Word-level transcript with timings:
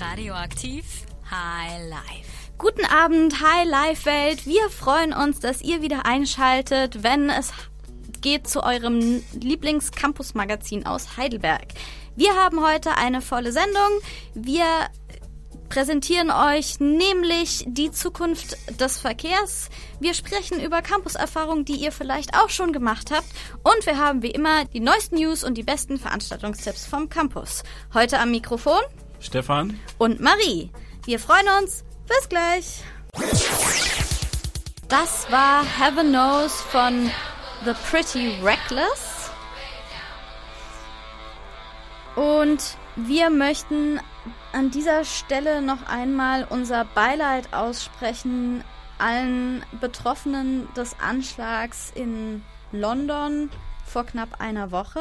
Radioaktiv 0.00 0.84
High 1.30 1.88
Life. 1.90 2.52
Guten 2.56 2.84
Abend, 2.84 3.40
High 3.40 3.68
Life 3.68 4.06
Welt. 4.06 4.46
Wir 4.46 4.70
freuen 4.70 5.12
uns, 5.12 5.40
dass 5.40 5.60
ihr 5.60 5.82
wieder 5.82 6.06
einschaltet, 6.06 7.02
wenn 7.02 7.30
es 7.30 7.52
geht 8.20 8.48
zu 8.48 8.62
eurem 8.62 9.22
Lieblings-Campus-Magazin 9.32 10.86
aus 10.86 11.16
Heidelberg. 11.16 11.66
Wir 12.14 12.34
haben 12.34 12.64
heute 12.64 12.96
eine 12.96 13.20
volle 13.20 13.52
Sendung. 13.52 14.00
Wir 14.34 14.66
präsentieren 15.68 16.30
euch 16.30 16.80
nämlich 16.80 17.64
die 17.66 17.90
Zukunft 17.90 18.56
des 18.80 18.98
Verkehrs. 18.98 19.68
Wir 20.00 20.14
sprechen 20.14 20.60
über 20.60 20.80
Campuserfahrungen, 20.80 21.64
die 21.64 21.76
ihr 21.76 21.92
vielleicht 21.92 22.34
auch 22.36 22.50
schon 22.50 22.72
gemacht 22.72 23.10
habt. 23.10 23.28
Und 23.64 23.84
wir 23.84 23.98
haben 23.98 24.22
wie 24.22 24.30
immer 24.30 24.64
die 24.64 24.80
neuesten 24.80 25.16
News 25.16 25.42
und 25.44 25.54
die 25.54 25.64
besten 25.64 25.98
Veranstaltungstipps 25.98 26.86
vom 26.86 27.08
Campus. 27.08 27.64
Heute 27.92 28.18
am 28.20 28.30
Mikrofon 28.30 28.80
Stefan 29.20 29.78
und 29.98 30.20
Marie. 30.20 30.70
Wir 31.04 31.18
freuen 31.18 31.46
uns. 31.60 31.84
Bis 32.06 32.28
gleich. 32.28 32.82
Das 34.88 35.30
war 35.30 35.62
Heaven 35.62 36.08
Knows 36.08 36.60
von 36.62 37.10
The 37.64 37.72
Pretty 37.90 38.40
Reckless. 38.42 39.30
Und 42.16 42.76
wir 42.96 43.30
möchten 43.30 44.00
an 44.52 44.70
dieser 44.70 45.04
Stelle 45.04 45.60
noch 45.60 45.86
einmal 45.86 46.46
unser 46.48 46.84
Beileid 46.84 47.52
aussprechen 47.52 48.64
allen 48.98 49.64
Betroffenen 49.80 50.66
des 50.74 50.96
Anschlags 51.00 51.92
in 51.94 52.42
London 52.72 53.50
vor 53.84 54.04
knapp 54.04 54.40
einer 54.40 54.70
Woche. 54.72 55.00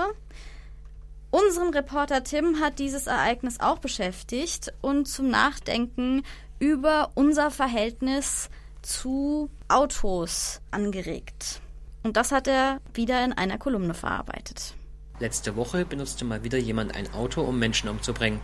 Unseren 1.38 1.72
Reporter 1.72 2.24
Tim 2.24 2.62
hat 2.62 2.80
dieses 2.80 3.06
Ereignis 3.06 3.60
auch 3.60 3.78
beschäftigt 3.78 4.74
und 4.82 5.08
zum 5.08 5.30
Nachdenken 5.30 6.24
über 6.58 7.12
unser 7.14 7.52
Verhältnis 7.52 8.50
zu 8.82 9.48
Autos 9.68 10.62
angeregt. 10.72 11.62
Und 12.02 12.18
das 12.18 12.32
hat 12.32 12.48
er 12.48 12.82
wieder 12.96 13.24
in 13.24 13.34
einer 13.34 13.60
Kolumne 13.60 13.94
verarbeitet. 13.94 14.74
Letzte 15.20 15.56
Woche 15.56 15.86
benutzte 15.86 16.26
mal 16.26 16.44
wieder 16.44 16.58
jemand 16.58 16.96
ein 16.96 17.14
Auto, 17.14 17.42
um 17.42 17.60
Menschen 17.60 17.88
umzubringen. 17.88 18.40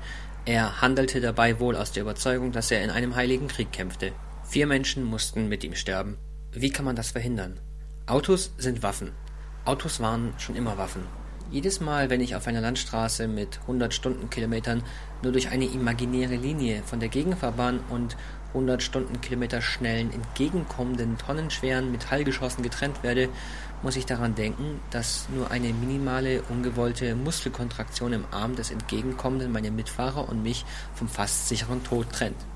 Er 0.45 0.79
handelte 0.81 1.19
dabei 1.19 1.59
wohl 1.59 1.75
aus 1.75 1.93
der 1.93 2.03
Überzeugung, 2.03 2.51
dass 2.51 2.69
er 2.69 2.83
in 2.83 2.91
einem 2.91 3.15
heiligen 3.15 3.47
Krieg 3.47 3.71
kämpfte. 3.71 4.11
Vier 4.43 4.67
Menschen 4.67 5.03
mussten 5.03 5.49
mit 5.49 5.63
ihm 5.63 5.73
sterben. 5.73 6.19
Wie 6.51 6.69
kann 6.69 6.85
man 6.85 6.95
das 6.95 7.09
verhindern? 7.09 7.59
Autos 8.05 8.53
sind 8.59 8.83
Waffen. 8.83 9.13
Autos 9.65 9.99
waren 9.99 10.35
schon 10.37 10.55
immer 10.55 10.77
Waffen. 10.77 11.22
Jedes 11.53 11.81
Mal, 11.81 12.09
wenn 12.09 12.19
ich 12.19 12.35
auf 12.35 12.47
einer 12.47 12.61
Landstraße 12.61 13.27
mit 13.27 13.59
100 13.61 13.93
Stundenkilometern 13.93 14.81
nur 15.21 15.31
durch 15.31 15.49
eine 15.49 15.65
imaginäre 15.65 16.35
Linie 16.35 16.81
von 16.83 16.99
der 16.99 17.09
Gegenfahrbahn 17.09 17.79
und 17.91 18.17
100 18.55 18.81
Stundenkilometer 18.81 19.61
schnellen, 19.61 20.11
entgegenkommenden, 20.11 21.19
tonnenschweren 21.19 21.91
Metallgeschossen 21.91 22.63
getrennt 22.63 23.03
werde, 23.03 23.29
muss 23.83 23.97
ich 23.97 24.07
daran 24.07 24.33
denken, 24.33 24.79
dass 24.89 25.27
nur 25.29 25.51
eine 25.51 25.73
minimale, 25.73 26.41
ungewollte 26.49 27.13
Muskelkontraktion 27.13 28.13
im 28.13 28.25
Arm 28.31 28.55
des 28.55 28.71
Entgegenkommenden 28.71 29.51
meine 29.51 29.69
Mitfahrer 29.69 30.27
und 30.27 30.41
mich 30.41 30.65
vom 30.95 31.07
fast 31.07 31.49
sicheren 31.49 31.83
Tod 31.83 32.11
trennt. 32.11 32.47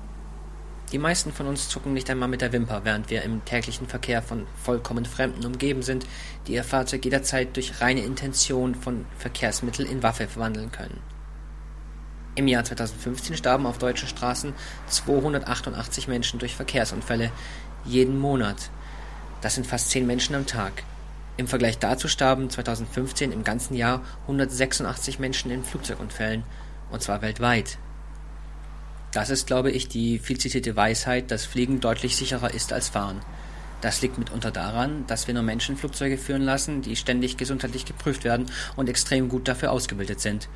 Die 0.92 0.98
meisten 0.98 1.32
von 1.32 1.46
uns 1.46 1.68
zucken 1.68 1.92
nicht 1.92 2.08
einmal 2.08 2.28
mit 2.28 2.40
der 2.40 2.52
Wimper, 2.52 2.80
während 2.84 3.10
wir 3.10 3.22
im 3.22 3.44
täglichen 3.44 3.86
Verkehr 3.86 4.22
von 4.22 4.46
vollkommen 4.62 5.04
Fremden 5.04 5.44
umgeben 5.44 5.82
sind, 5.82 6.06
die 6.46 6.54
ihr 6.54 6.64
Fahrzeug 6.64 7.04
jederzeit 7.04 7.54
durch 7.56 7.82
reine 7.82 8.00
Intention 8.00 8.74
von 8.74 9.04
Verkehrsmittel 9.18 9.84
in 9.84 10.02
Waffe 10.02 10.28
verwandeln 10.28 10.72
können. 10.72 11.00
Im 12.36 12.48
Jahr 12.48 12.64
2015 12.64 13.36
starben 13.36 13.66
auf 13.66 13.76
deutschen 13.76 14.08
Straßen 14.08 14.54
288 14.86 16.08
Menschen 16.08 16.38
durch 16.38 16.56
Verkehrsunfälle, 16.56 17.32
jeden 17.84 18.18
Monat. 18.18 18.70
Das 19.42 19.56
sind 19.56 19.66
fast 19.66 19.90
10 19.90 20.06
Menschen 20.06 20.36
am 20.36 20.46
Tag. 20.46 20.84
Im 21.36 21.48
Vergleich 21.48 21.78
dazu 21.78 22.08
starben 22.08 22.48
2015 22.48 23.30
im 23.30 23.44
ganzen 23.44 23.74
Jahr 23.74 24.02
186 24.22 25.18
Menschen 25.18 25.50
in 25.50 25.64
Flugzeugunfällen, 25.64 26.44
und 26.90 27.02
zwar 27.02 27.20
weltweit. 27.20 27.78
Das 29.12 29.30
ist, 29.30 29.46
glaube 29.46 29.70
ich, 29.70 29.88
die 29.88 30.18
viel 30.18 30.38
zitierte 30.38 30.76
Weisheit, 30.76 31.30
dass 31.30 31.46
Fliegen 31.46 31.80
deutlich 31.80 32.16
sicherer 32.16 32.52
ist 32.52 32.72
als 32.72 32.88
Fahren. 32.88 33.22
Das 33.80 34.02
liegt 34.02 34.18
mitunter 34.18 34.50
daran, 34.50 35.06
dass 35.06 35.26
wir 35.28 35.34
nur 35.34 35.44
Menschen 35.44 35.76
Flugzeuge 35.76 36.18
führen 36.18 36.42
lassen, 36.42 36.82
die 36.82 36.96
ständig 36.96 37.36
gesundheitlich 37.36 37.84
geprüft 37.84 38.24
werden 38.24 38.46
und 38.76 38.88
extrem 38.88 39.28
gut 39.28 39.46
dafür 39.46 39.70
ausgebildet 39.70 40.20
sind. 40.20 40.48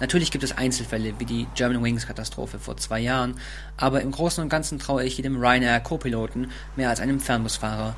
Natürlich 0.00 0.30
gibt 0.30 0.44
es 0.44 0.56
Einzelfälle 0.56 1.14
wie 1.18 1.24
die 1.24 1.46
German 1.54 1.82
Wings 1.82 2.06
Katastrophe 2.06 2.58
vor 2.58 2.76
zwei 2.76 3.00
Jahren, 3.00 3.34
aber 3.76 4.00
im 4.00 4.10
Großen 4.10 4.42
und 4.42 4.48
Ganzen 4.48 4.78
traue 4.78 5.04
ich 5.04 5.16
jedem 5.16 5.38
Ryanair 5.38 5.80
Co-Piloten 5.80 6.50
mehr 6.76 6.90
als 6.90 7.00
einem 7.00 7.20
Fernbusfahrer. 7.20 7.94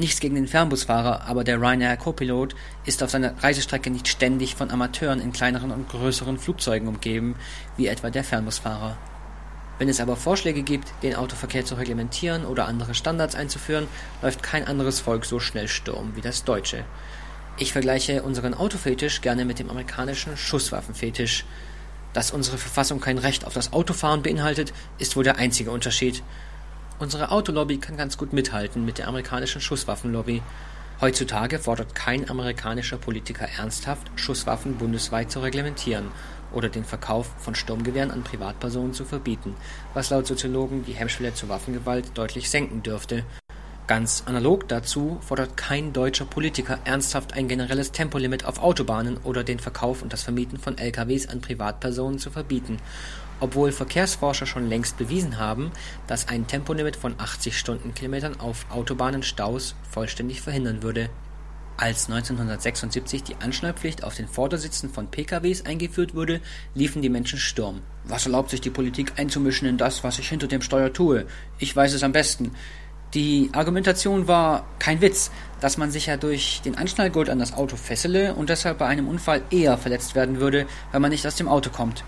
Nichts 0.00 0.20
gegen 0.20 0.34
den 0.34 0.48
Fernbusfahrer, 0.48 1.26
aber 1.26 1.44
der 1.44 1.60
Ryanair 1.60 1.94
Copilot 1.98 2.56
ist 2.86 3.02
auf 3.02 3.10
seiner 3.10 3.34
Reisestrecke 3.42 3.90
nicht 3.90 4.08
ständig 4.08 4.54
von 4.54 4.70
Amateuren 4.70 5.20
in 5.20 5.30
kleineren 5.30 5.70
und 5.70 5.90
größeren 5.90 6.38
Flugzeugen 6.38 6.88
umgeben, 6.88 7.36
wie 7.76 7.86
etwa 7.86 8.08
der 8.08 8.24
Fernbusfahrer. 8.24 8.96
Wenn 9.78 9.90
es 9.90 10.00
aber 10.00 10.16
Vorschläge 10.16 10.62
gibt, 10.62 10.90
den 11.02 11.16
Autoverkehr 11.16 11.66
zu 11.66 11.74
reglementieren 11.74 12.46
oder 12.46 12.66
andere 12.66 12.94
Standards 12.94 13.34
einzuführen, 13.34 13.88
läuft 14.22 14.42
kein 14.42 14.66
anderes 14.66 15.00
Volk 15.00 15.26
so 15.26 15.38
schnell 15.38 15.68
Sturm 15.68 16.16
wie 16.16 16.22
das 16.22 16.44
deutsche. 16.44 16.86
Ich 17.58 17.74
vergleiche 17.74 18.22
unseren 18.22 18.54
Autofetisch 18.54 19.20
gerne 19.20 19.44
mit 19.44 19.58
dem 19.58 19.68
amerikanischen 19.68 20.34
Schusswaffenfetisch. 20.38 21.44
Dass 22.14 22.30
unsere 22.30 22.56
Verfassung 22.56 23.02
kein 23.02 23.18
Recht 23.18 23.44
auf 23.44 23.52
das 23.52 23.74
Autofahren 23.74 24.22
beinhaltet, 24.22 24.72
ist 24.98 25.14
wohl 25.14 25.24
der 25.24 25.36
einzige 25.36 25.72
Unterschied. 25.72 26.22
Unsere 27.00 27.30
Autolobby 27.30 27.78
kann 27.78 27.96
ganz 27.96 28.18
gut 28.18 28.34
mithalten 28.34 28.84
mit 28.84 28.98
der 28.98 29.08
amerikanischen 29.08 29.62
Schusswaffenlobby. 29.62 30.42
Heutzutage 31.00 31.58
fordert 31.58 31.94
kein 31.94 32.28
amerikanischer 32.28 32.98
Politiker 32.98 33.48
ernsthaft, 33.56 34.10
Schusswaffen 34.16 34.76
bundesweit 34.76 35.30
zu 35.30 35.40
reglementieren 35.40 36.08
oder 36.52 36.68
den 36.68 36.84
Verkauf 36.84 37.30
von 37.38 37.54
Sturmgewehren 37.54 38.10
an 38.10 38.22
Privatpersonen 38.22 38.92
zu 38.92 39.06
verbieten, 39.06 39.54
was 39.94 40.10
laut 40.10 40.26
Soziologen 40.26 40.84
die 40.84 40.92
Hemmschwelle 40.92 41.32
zur 41.32 41.48
Waffengewalt 41.48 42.10
deutlich 42.18 42.50
senken 42.50 42.82
dürfte. 42.82 43.24
Ganz 43.86 44.24
analog 44.26 44.68
dazu 44.68 45.18
fordert 45.22 45.56
kein 45.56 45.94
deutscher 45.94 46.26
Politiker 46.26 46.80
ernsthaft 46.84 47.32
ein 47.32 47.48
generelles 47.48 47.92
Tempolimit 47.92 48.44
auf 48.44 48.62
Autobahnen 48.62 49.16
oder 49.24 49.42
den 49.42 49.58
Verkauf 49.58 50.02
und 50.02 50.12
das 50.12 50.22
Vermieten 50.22 50.58
von 50.58 50.76
LKWs 50.76 51.28
an 51.28 51.40
Privatpersonen 51.40 52.18
zu 52.18 52.30
verbieten 52.30 52.76
obwohl 53.40 53.72
Verkehrsforscher 53.72 54.46
schon 54.46 54.68
längst 54.68 54.98
bewiesen 54.98 55.38
haben, 55.38 55.72
dass 56.06 56.28
ein 56.28 56.46
Tempolimit 56.46 56.96
von 56.96 57.14
80 57.18 57.58
Stundenkilometern 57.58 58.38
auf 58.38 58.66
Autobahnen 58.70 59.22
Staus 59.22 59.74
vollständig 59.90 60.40
verhindern 60.40 60.82
würde. 60.82 61.10
Als 61.76 62.10
1976 62.10 63.22
die 63.22 63.36
Anschnallpflicht 63.40 64.04
auf 64.04 64.14
den 64.14 64.28
Vordersitzen 64.28 64.90
von 64.90 65.06
PKWs 65.06 65.64
eingeführt 65.64 66.14
wurde, 66.14 66.42
liefen 66.74 67.00
die 67.00 67.08
Menschen 67.08 67.38
Sturm. 67.38 67.80
Was 68.04 68.26
erlaubt 68.26 68.50
sich 68.50 68.60
die 68.60 68.68
Politik 68.68 69.14
einzumischen 69.16 69.66
in 69.66 69.78
das, 69.78 70.04
was 70.04 70.18
ich 70.18 70.28
hinter 70.28 70.46
dem 70.46 70.60
Steuer 70.60 70.92
tue? 70.92 71.24
Ich 71.58 71.74
weiß 71.74 71.94
es 71.94 72.02
am 72.02 72.12
besten. 72.12 72.52
Die 73.14 73.48
Argumentation 73.54 74.28
war 74.28 74.66
kein 74.78 75.00
Witz, 75.00 75.30
dass 75.60 75.78
man 75.78 75.90
sich 75.90 76.06
ja 76.06 76.18
durch 76.18 76.60
den 76.64 76.76
Anschnallgurt 76.76 77.30
an 77.30 77.38
das 77.38 77.54
Auto 77.54 77.76
fessele 77.76 78.34
und 78.34 78.50
deshalb 78.50 78.76
bei 78.76 78.86
einem 78.86 79.08
Unfall 79.08 79.42
eher 79.50 79.78
verletzt 79.78 80.14
werden 80.14 80.38
würde, 80.38 80.66
wenn 80.92 81.00
man 81.00 81.10
nicht 81.10 81.26
aus 81.26 81.36
dem 81.36 81.48
Auto 81.48 81.70
kommt. 81.70 82.04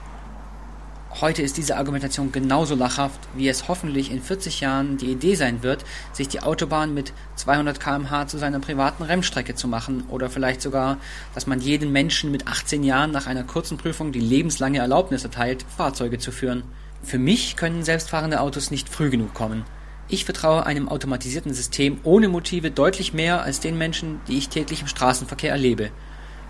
Heute 1.22 1.43
ist 1.43 1.56
diese 1.56 1.77
Argumentation 1.77 2.33
genauso 2.33 2.75
lachhaft, 2.75 3.21
wie 3.37 3.47
es 3.47 3.69
hoffentlich 3.69 4.10
in 4.10 4.21
40 4.21 4.60
Jahren 4.60 4.97
die 4.97 5.12
Idee 5.12 5.37
sein 5.37 5.62
wird, 5.62 5.84
sich 6.12 6.27
die 6.27 6.41
Autobahn 6.41 6.94
mit 6.94 7.12
200 7.37 7.78
km/h 7.78 8.27
zu 8.27 8.38
seiner 8.38 8.59
privaten 8.59 9.05
Rennstrecke 9.05 9.55
zu 9.55 9.69
machen 9.69 10.03
oder 10.09 10.31
vielleicht 10.31 10.60
sogar, 10.60 10.99
dass 11.33 11.47
man 11.47 11.60
jeden 11.60 11.93
Menschen 11.93 12.33
mit 12.33 12.49
18 12.49 12.83
Jahren 12.83 13.12
nach 13.12 13.28
einer 13.28 13.44
kurzen 13.44 13.78
Prüfung 13.78 14.10
die 14.10 14.19
lebenslange 14.19 14.81
Erlaubnis 14.81 15.22
erteilt, 15.22 15.65
Fahrzeuge 15.77 16.19
zu 16.19 16.33
führen. 16.33 16.65
Für 17.05 17.19
mich 17.19 17.54
können 17.54 17.84
selbstfahrende 17.84 18.41
Autos 18.41 18.72
nicht 18.72 18.89
früh 18.89 19.09
genug 19.09 19.33
kommen. 19.33 19.63
Ich 20.09 20.24
vertraue 20.24 20.66
einem 20.66 20.89
automatisierten 20.89 21.54
System 21.54 22.01
ohne 22.03 22.27
Motive 22.27 22.72
deutlich 22.72 23.13
mehr 23.13 23.42
als 23.42 23.60
den 23.60 23.78
Menschen, 23.78 24.21
die 24.27 24.39
ich 24.39 24.48
täglich 24.48 24.80
im 24.80 24.89
Straßenverkehr 24.89 25.53
erlebe. 25.53 25.92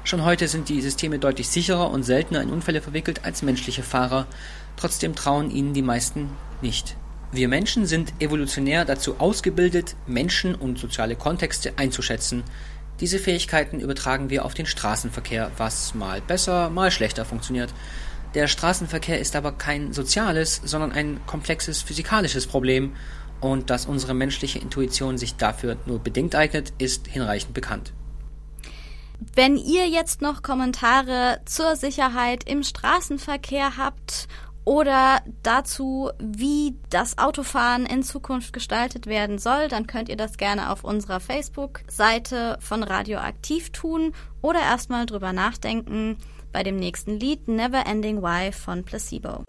Schon 0.04 0.24
heute 0.24 0.48
sind 0.48 0.68
die 0.68 0.80
Systeme 0.80 1.20
deutlich 1.20 1.48
sicherer 1.48 1.88
und 1.90 2.02
seltener 2.02 2.42
in 2.42 2.50
Unfälle 2.50 2.80
verwickelt 2.82 3.24
als 3.24 3.42
menschliche 3.42 3.84
Fahrer, 3.84 4.26
trotzdem 4.76 5.14
trauen 5.14 5.50
ihnen 5.50 5.74
die 5.74 5.82
meisten 5.82 6.30
nicht. 6.60 6.96
Wir 7.30 7.48
Menschen 7.48 7.86
sind 7.86 8.12
evolutionär 8.20 8.84
dazu 8.84 9.16
ausgebildet, 9.18 9.96
Menschen 10.06 10.54
und 10.54 10.78
soziale 10.78 11.16
Kontexte 11.16 11.72
einzuschätzen. 11.76 12.44
Diese 13.00 13.18
Fähigkeiten 13.18 13.80
übertragen 13.80 14.28
wir 14.28 14.44
auf 14.44 14.54
den 14.54 14.66
Straßenverkehr, 14.66 15.50
was 15.56 15.94
mal 15.94 16.20
besser, 16.20 16.68
mal 16.68 16.90
schlechter 16.90 17.24
funktioniert. 17.24 17.72
Der 18.34 18.48
Straßenverkehr 18.48 19.18
ist 19.18 19.34
aber 19.34 19.52
kein 19.52 19.92
soziales, 19.92 20.60
sondern 20.64 20.92
ein 20.92 21.20
komplexes 21.26 21.82
physikalisches 21.82 22.46
Problem, 22.46 22.92
und 23.42 23.70
dass 23.70 23.86
unsere 23.86 24.14
menschliche 24.14 24.60
Intuition 24.60 25.18
sich 25.18 25.34
dafür 25.34 25.76
nur 25.84 25.98
bedingt 25.98 26.34
eignet, 26.34 26.72
ist 26.78 27.08
hinreichend 27.08 27.52
bekannt. 27.52 27.92
Wenn 29.34 29.56
ihr 29.56 29.88
jetzt 29.88 30.22
noch 30.22 30.42
Kommentare 30.42 31.40
zur 31.44 31.76
Sicherheit 31.76 32.44
im 32.44 32.62
Straßenverkehr 32.62 33.76
habt 33.76 34.28
oder 34.64 35.22
dazu, 35.42 36.10
wie 36.18 36.76
das 36.90 37.18
Autofahren 37.18 37.86
in 37.86 38.02
Zukunft 38.02 38.52
gestaltet 38.52 39.06
werden 39.06 39.38
soll, 39.38 39.68
dann 39.68 39.86
könnt 39.86 40.08
ihr 40.08 40.16
das 40.16 40.36
gerne 40.36 40.70
auf 40.70 40.84
unserer 40.84 41.20
Facebook-Seite 41.20 42.58
von 42.60 42.82
Radioaktiv 42.82 43.70
tun 43.70 44.12
oder 44.40 44.60
erstmal 44.60 45.06
drüber 45.06 45.32
nachdenken 45.32 46.18
bei 46.52 46.62
dem 46.62 46.76
nächsten 46.76 47.18
Lied 47.18 47.48
Never 47.48 47.86
Ending 47.86 48.22
Why 48.22 48.52
von 48.52 48.84
Placebo. 48.84 49.42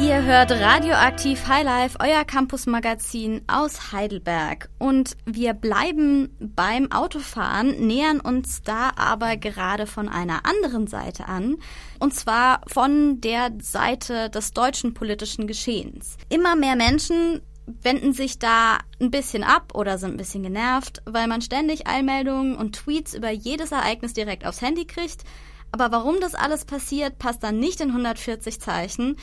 Ihr 0.00 0.24
hört 0.24 0.50
Radioaktiv 0.50 1.46
Highlife, 1.46 1.98
euer 2.00 2.24
Campus-Magazin 2.24 3.42
aus 3.48 3.92
Heidelberg. 3.92 4.70
Und 4.78 5.14
wir 5.26 5.52
bleiben 5.52 6.34
beim 6.40 6.90
Autofahren, 6.90 7.86
nähern 7.86 8.18
uns 8.18 8.62
da 8.62 8.92
aber 8.96 9.36
gerade 9.36 9.86
von 9.86 10.08
einer 10.08 10.46
anderen 10.46 10.86
Seite 10.86 11.28
an. 11.28 11.58
Und 11.98 12.14
zwar 12.14 12.62
von 12.66 13.20
der 13.20 13.52
Seite 13.60 14.30
des 14.30 14.52
deutschen 14.52 14.94
politischen 14.94 15.46
Geschehens. 15.46 16.16
Immer 16.30 16.56
mehr 16.56 16.76
Menschen 16.76 17.42
wenden 17.66 18.14
sich 18.14 18.38
da 18.38 18.78
ein 19.00 19.10
bisschen 19.10 19.44
ab 19.44 19.74
oder 19.74 19.98
sind 19.98 20.12
ein 20.12 20.16
bisschen 20.16 20.42
genervt, 20.42 21.02
weil 21.04 21.28
man 21.28 21.42
ständig 21.42 21.86
Eilmeldungen 21.86 22.56
und 22.56 22.74
Tweets 22.74 23.12
über 23.12 23.30
jedes 23.30 23.70
Ereignis 23.70 24.14
direkt 24.14 24.46
aufs 24.46 24.62
Handy 24.62 24.86
kriegt. 24.86 25.24
Aber 25.72 25.92
warum 25.92 26.20
das 26.20 26.34
alles 26.34 26.64
passiert, 26.64 27.18
passt 27.18 27.42
dann 27.42 27.60
nicht 27.60 27.80
in 27.80 27.90
140 27.90 28.60
Zeichen. 28.60 29.16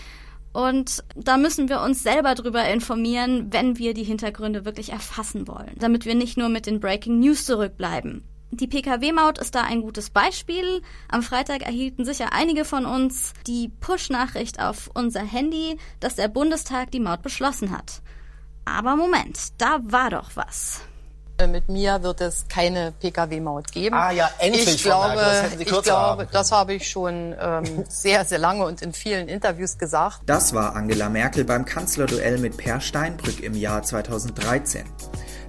Und 0.57 1.03
da 1.15 1.37
müssen 1.37 1.69
wir 1.69 1.81
uns 1.81 2.01
selber 2.01 2.33
drüber 2.33 2.67
informieren, 2.67 3.53
wenn 3.53 3.77
wir 3.77 3.93
die 3.93 4.03
Hintergründe 4.03 4.65
wirklich 4.65 4.91
erfassen 4.91 5.47
wollen, 5.47 5.75
damit 5.77 6.05
wir 6.05 6.15
nicht 6.15 6.35
nur 6.35 6.49
mit 6.49 6.65
den 6.65 6.79
Breaking 6.79 7.19
News 7.19 7.45
zurückbleiben. 7.45 8.23
Die 8.49 8.65
Pkw-Maut 8.65 9.37
ist 9.37 9.53
da 9.53 9.61
ein 9.61 9.83
gutes 9.83 10.09
Beispiel. 10.09 10.81
Am 11.09 11.21
Freitag 11.21 11.61
erhielten 11.61 12.05
sicher 12.05 12.33
einige 12.33 12.65
von 12.65 12.87
uns 12.87 13.33
die 13.45 13.69
Push-Nachricht 13.81 14.59
auf 14.59 14.89
unser 14.95 15.21
Handy, 15.21 15.77
dass 15.99 16.15
der 16.15 16.27
Bundestag 16.27 16.89
die 16.89 17.01
Maut 17.01 17.21
beschlossen 17.21 17.69
hat. 17.69 18.01
Aber 18.65 18.95
Moment, 18.95 19.37
da 19.59 19.77
war 19.83 20.09
doch 20.09 20.31
was. 20.33 20.81
Äh, 21.39 21.47
mit 21.47 21.69
mir 21.69 22.01
wird 22.01 22.21
es 22.21 22.47
keine 22.47 22.93
Pkw-Maut 22.99 23.71
geben. 23.71 23.95
Ah 23.95 24.11
ja, 24.11 24.29
endlich. 24.39 24.75
Ich 24.75 24.83
glaube, 24.83 25.15
das, 25.15 25.59
ich 25.59 25.83
glaube 25.83 26.27
das 26.31 26.51
habe 26.51 26.73
ich 26.73 26.89
schon 26.89 27.35
ähm, 27.39 27.85
sehr, 27.89 28.25
sehr 28.25 28.39
lange 28.39 28.65
und 28.65 28.81
in 28.81 28.91
vielen 28.91 29.27
Interviews 29.27 29.77
gesagt. 29.77 30.21
Das 30.25 30.53
war 30.53 30.75
Angela 30.75 31.09
Merkel 31.09 31.45
beim 31.45 31.65
Kanzlerduell 31.65 32.39
mit 32.39 32.57
Per 32.57 32.81
Steinbrück 32.81 33.41
im 33.41 33.53
Jahr 33.53 33.83
2013. 33.83 34.83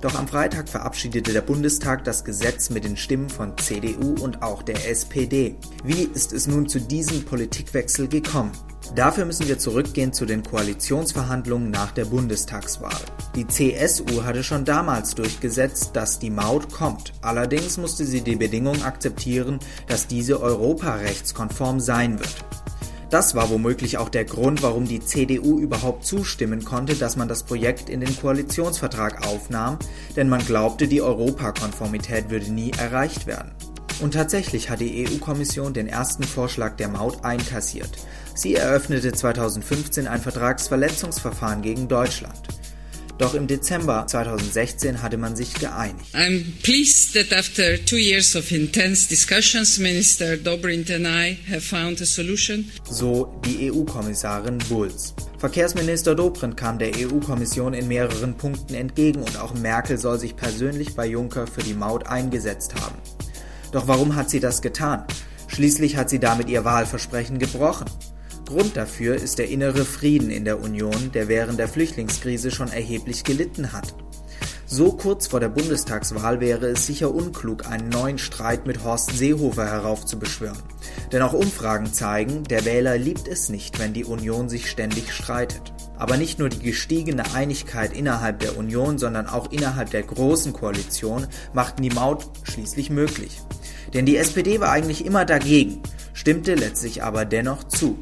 Doch 0.00 0.14
am 0.14 0.28
Freitag 0.28 0.68
verabschiedete 0.68 1.32
der 1.32 1.40
Bundestag 1.40 2.04
das 2.04 2.24
Gesetz 2.24 2.70
mit 2.70 2.84
den 2.84 2.96
Stimmen 2.96 3.28
von 3.30 3.56
CDU 3.56 4.14
und 4.22 4.42
auch 4.42 4.62
der 4.62 4.88
SPD. 4.88 5.56
Wie 5.82 6.02
ist 6.02 6.32
es 6.32 6.46
nun 6.46 6.68
zu 6.68 6.80
diesem 6.80 7.24
Politikwechsel 7.24 8.08
gekommen? 8.08 8.52
Dafür 8.94 9.24
müssen 9.26 9.46
wir 9.46 9.58
zurückgehen 9.58 10.12
zu 10.12 10.26
den 10.26 10.42
Koalitionsverhandlungen 10.42 11.70
nach 11.70 11.92
der 11.92 12.06
Bundestagswahl. 12.06 13.00
Die 13.36 13.46
CSU 13.46 14.24
hatte 14.24 14.42
schon 14.42 14.64
damals 14.64 15.14
durchgesetzt, 15.14 15.90
dass 15.94 16.18
die 16.18 16.30
Maut 16.30 16.72
kommt. 16.72 17.12
Allerdings 17.22 17.76
musste 17.76 18.04
sie 18.04 18.22
die 18.22 18.36
Bedingung 18.36 18.82
akzeptieren, 18.82 19.60
dass 19.86 20.06
diese 20.06 20.40
europarechtskonform 20.40 21.80
sein 21.80 22.18
wird. 22.18 22.44
Das 23.10 23.34
war 23.34 23.48
womöglich 23.48 23.96
auch 23.96 24.10
der 24.10 24.26
Grund, 24.26 24.62
warum 24.62 24.86
die 24.86 25.00
CDU 25.00 25.58
überhaupt 25.58 26.04
zustimmen 26.04 26.64
konnte, 26.64 26.94
dass 26.94 27.16
man 27.16 27.26
das 27.26 27.42
Projekt 27.42 27.88
in 27.88 28.00
den 28.00 28.14
Koalitionsvertrag 28.14 29.26
aufnahm, 29.26 29.78
denn 30.14 30.28
man 30.28 30.44
glaubte, 30.44 30.88
die 30.88 31.00
Europakonformität 31.00 32.28
würde 32.28 32.52
nie 32.52 32.70
erreicht 32.72 33.26
werden. 33.26 33.52
Und 34.00 34.14
tatsächlich 34.14 34.68
hat 34.68 34.80
die 34.80 35.08
EU-Kommission 35.08 35.72
den 35.72 35.88
ersten 35.88 36.22
Vorschlag 36.22 36.76
der 36.76 36.88
Maut 36.88 37.24
einkassiert. 37.24 37.90
Sie 38.38 38.54
eröffnete 38.54 39.10
2015 39.10 40.06
ein 40.06 40.20
Vertragsverletzungsverfahren 40.20 41.60
gegen 41.60 41.88
Deutschland. 41.88 42.38
Doch 43.18 43.34
im 43.34 43.48
Dezember 43.48 44.06
2016 44.06 45.02
hatte 45.02 45.16
man 45.16 45.34
sich 45.34 45.54
geeinigt. 45.54 46.14
I'm 46.14 46.44
pleased 46.62 47.14
that 47.14 47.36
after 47.36 47.84
two 47.84 47.96
years 47.96 48.36
of 48.36 48.52
intense 48.52 49.08
discussions, 49.08 49.80
Minister 49.80 50.36
Dobrindt 50.36 50.88
and 50.92 51.04
I 51.04 51.36
have 51.50 51.62
found 51.62 52.00
a 52.00 52.04
solution. 52.04 52.70
So 52.88 53.40
die 53.44 53.72
EU-Kommissarin 53.72 54.58
Bulls. 54.68 55.14
Verkehrsminister 55.38 56.14
Dobrindt 56.14 56.56
kam 56.56 56.78
der 56.78 56.92
EU-Kommission 56.94 57.74
in 57.74 57.88
mehreren 57.88 58.36
Punkten 58.36 58.74
entgegen 58.74 59.20
und 59.20 59.36
auch 59.36 59.54
Merkel 59.54 59.98
soll 59.98 60.20
sich 60.20 60.36
persönlich 60.36 60.94
bei 60.94 61.08
Juncker 61.08 61.48
für 61.48 61.64
die 61.64 61.74
Maut 61.74 62.06
eingesetzt 62.06 62.76
haben. 62.76 62.98
Doch 63.72 63.88
warum 63.88 64.14
hat 64.14 64.30
sie 64.30 64.38
das 64.38 64.62
getan? 64.62 65.02
Schließlich 65.48 65.96
hat 65.96 66.08
sie 66.08 66.20
damit 66.20 66.48
ihr 66.48 66.64
Wahlversprechen 66.64 67.40
gebrochen. 67.40 67.86
Grund 68.48 68.78
dafür 68.78 69.14
ist 69.14 69.38
der 69.38 69.50
innere 69.50 69.84
Frieden 69.84 70.30
in 70.30 70.46
der 70.46 70.58
Union, 70.62 71.12
der 71.12 71.28
während 71.28 71.58
der 71.58 71.68
Flüchtlingskrise 71.68 72.50
schon 72.50 72.72
erheblich 72.72 73.22
gelitten 73.22 73.74
hat. 73.74 73.94
So 74.64 74.92
kurz 74.92 75.26
vor 75.26 75.38
der 75.38 75.50
Bundestagswahl 75.50 76.40
wäre 76.40 76.68
es 76.68 76.86
sicher 76.86 77.14
unklug, 77.14 77.66
einen 77.66 77.90
neuen 77.90 78.16
Streit 78.16 78.66
mit 78.66 78.84
Horst 78.84 79.10
Seehofer 79.10 79.66
heraufzubeschwören. 79.66 80.62
Denn 81.12 81.20
auch 81.20 81.34
Umfragen 81.34 81.92
zeigen, 81.92 82.42
der 82.44 82.64
Wähler 82.64 82.96
liebt 82.96 83.28
es 83.28 83.50
nicht, 83.50 83.78
wenn 83.78 83.92
die 83.92 84.06
Union 84.06 84.48
sich 84.48 84.70
ständig 84.70 85.12
streitet. 85.12 85.74
Aber 85.98 86.16
nicht 86.16 86.38
nur 86.38 86.48
die 86.48 86.60
gestiegene 86.60 87.34
Einigkeit 87.34 87.94
innerhalb 87.94 88.38
der 88.38 88.56
Union, 88.56 88.96
sondern 88.96 89.26
auch 89.26 89.52
innerhalb 89.52 89.90
der 89.90 90.04
Großen 90.04 90.54
Koalition 90.54 91.26
machten 91.52 91.82
die 91.82 91.90
Maut 91.90 92.30
schließlich 92.44 92.88
möglich. 92.88 93.42
Denn 93.92 94.06
die 94.06 94.16
SPD 94.16 94.58
war 94.58 94.70
eigentlich 94.70 95.04
immer 95.04 95.26
dagegen, 95.26 95.82
stimmte 96.14 96.54
letztlich 96.54 97.02
aber 97.02 97.26
dennoch 97.26 97.64
zu. 97.64 97.98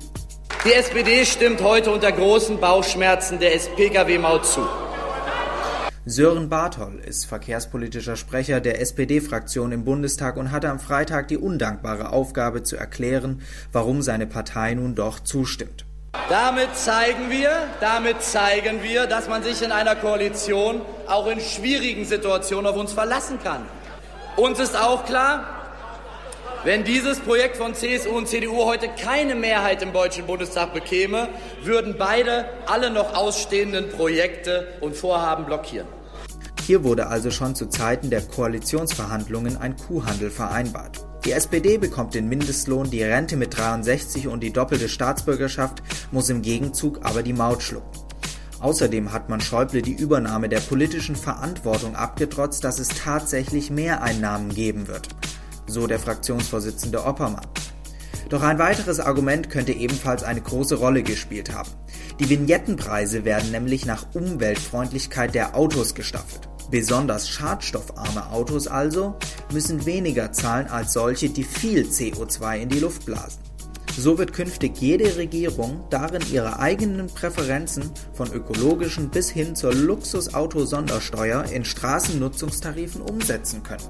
Die 0.66 0.72
SPD 0.72 1.24
stimmt 1.24 1.62
heute 1.62 1.92
unter 1.92 2.10
großen 2.10 2.58
Bauchschmerzen 2.58 3.38
der 3.38 3.50
Pkw-Maut 3.50 4.44
zu. 4.44 4.66
Sören 6.04 6.48
Barthol 6.48 6.98
ist 7.06 7.26
verkehrspolitischer 7.26 8.16
Sprecher 8.16 8.60
der 8.60 8.80
SPD-Fraktion 8.80 9.70
im 9.70 9.84
Bundestag 9.84 10.36
und 10.36 10.50
hatte 10.50 10.68
am 10.68 10.80
Freitag 10.80 11.28
die 11.28 11.36
undankbare 11.36 12.10
Aufgabe 12.10 12.64
zu 12.64 12.76
erklären, 12.76 13.42
warum 13.70 14.02
seine 14.02 14.26
Partei 14.26 14.74
nun 14.74 14.96
doch 14.96 15.20
zustimmt. 15.20 15.84
Damit 16.28 16.74
zeigen 16.74 17.30
wir, 17.30 17.52
damit 17.78 18.22
zeigen 18.22 18.82
wir, 18.82 19.06
dass 19.06 19.28
man 19.28 19.44
sich 19.44 19.62
in 19.62 19.70
einer 19.70 19.94
Koalition 19.94 20.80
auch 21.06 21.28
in 21.28 21.38
schwierigen 21.38 22.04
Situationen 22.04 22.66
auf 22.66 22.76
uns 22.76 22.92
verlassen 22.92 23.38
kann. 23.40 23.64
Uns 24.34 24.58
ist 24.58 24.76
auch 24.76 25.04
klar, 25.04 25.55
wenn 26.66 26.82
dieses 26.82 27.20
Projekt 27.20 27.56
von 27.56 27.76
CSU 27.76 28.10
und 28.10 28.26
CDU 28.26 28.64
heute 28.64 28.88
keine 28.88 29.36
Mehrheit 29.36 29.82
im 29.82 29.92
Deutschen 29.92 30.26
Bundestag 30.26 30.74
bekäme, 30.74 31.28
würden 31.62 31.94
beide 31.96 32.46
alle 32.66 32.90
noch 32.90 33.14
ausstehenden 33.14 33.88
Projekte 33.88 34.66
und 34.80 34.96
Vorhaben 34.96 35.46
blockieren. 35.46 35.86
Hier 36.66 36.82
wurde 36.82 37.06
also 37.06 37.30
schon 37.30 37.54
zu 37.54 37.66
Zeiten 37.66 38.10
der 38.10 38.22
Koalitionsverhandlungen 38.22 39.56
ein 39.58 39.76
Kuhhandel 39.76 40.28
vereinbart. 40.28 41.06
Die 41.24 41.30
SPD 41.30 41.78
bekommt 41.78 42.14
den 42.14 42.28
Mindestlohn, 42.28 42.90
die 42.90 43.04
Rente 43.04 43.36
mit 43.36 43.56
63 43.56 44.26
und 44.26 44.40
die 44.40 44.52
doppelte 44.52 44.88
Staatsbürgerschaft, 44.88 45.84
muss 46.10 46.30
im 46.30 46.42
Gegenzug 46.42 46.98
aber 47.04 47.22
die 47.22 47.32
Maut 47.32 47.62
schlucken. 47.62 48.00
Außerdem 48.58 49.12
hat 49.12 49.28
man 49.28 49.40
Schäuble 49.40 49.82
die 49.82 49.94
Übernahme 49.94 50.48
der 50.48 50.60
politischen 50.60 51.14
Verantwortung 51.14 51.94
abgetrotzt, 51.94 52.64
dass 52.64 52.80
es 52.80 52.88
tatsächlich 52.88 53.70
Mehreinnahmen 53.70 54.52
geben 54.52 54.88
wird 54.88 55.08
so 55.66 55.86
der 55.86 55.98
Fraktionsvorsitzende 55.98 57.04
Oppermann. 57.04 57.46
Doch 58.28 58.42
ein 58.42 58.58
weiteres 58.58 58.98
Argument 58.98 59.50
könnte 59.50 59.72
ebenfalls 59.72 60.24
eine 60.24 60.40
große 60.40 60.76
Rolle 60.76 61.02
gespielt 61.02 61.54
haben. 61.54 61.70
Die 62.18 62.28
Vignettenpreise 62.28 63.24
werden 63.24 63.52
nämlich 63.52 63.86
nach 63.86 64.06
Umweltfreundlichkeit 64.14 65.34
der 65.34 65.54
Autos 65.54 65.94
gestaffelt. 65.94 66.48
Besonders 66.70 67.28
schadstoffarme 67.28 68.32
Autos 68.32 68.66
also 68.66 69.14
müssen 69.52 69.86
weniger 69.86 70.32
zahlen 70.32 70.66
als 70.66 70.92
solche, 70.92 71.28
die 71.30 71.44
viel 71.44 71.84
CO2 71.84 72.58
in 72.58 72.68
die 72.68 72.80
Luft 72.80 73.06
blasen. 73.06 73.40
So 73.96 74.18
wird 74.18 74.32
künftig 74.32 74.76
jede 74.78 75.16
Regierung 75.16 75.84
darin 75.88 76.22
ihre 76.30 76.58
eigenen 76.58 77.06
Präferenzen 77.06 77.90
von 78.12 78.30
ökologischen 78.32 79.08
bis 79.08 79.30
hin 79.30 79.54
zur 79.54 79.72
Luxusauto-Sondersteuer 79.72 81.44
in 81.44 81.64
Straßennutzungstarifen 81.64 83.00
umsetzen 83.00 83.62
können. 83.62 83.88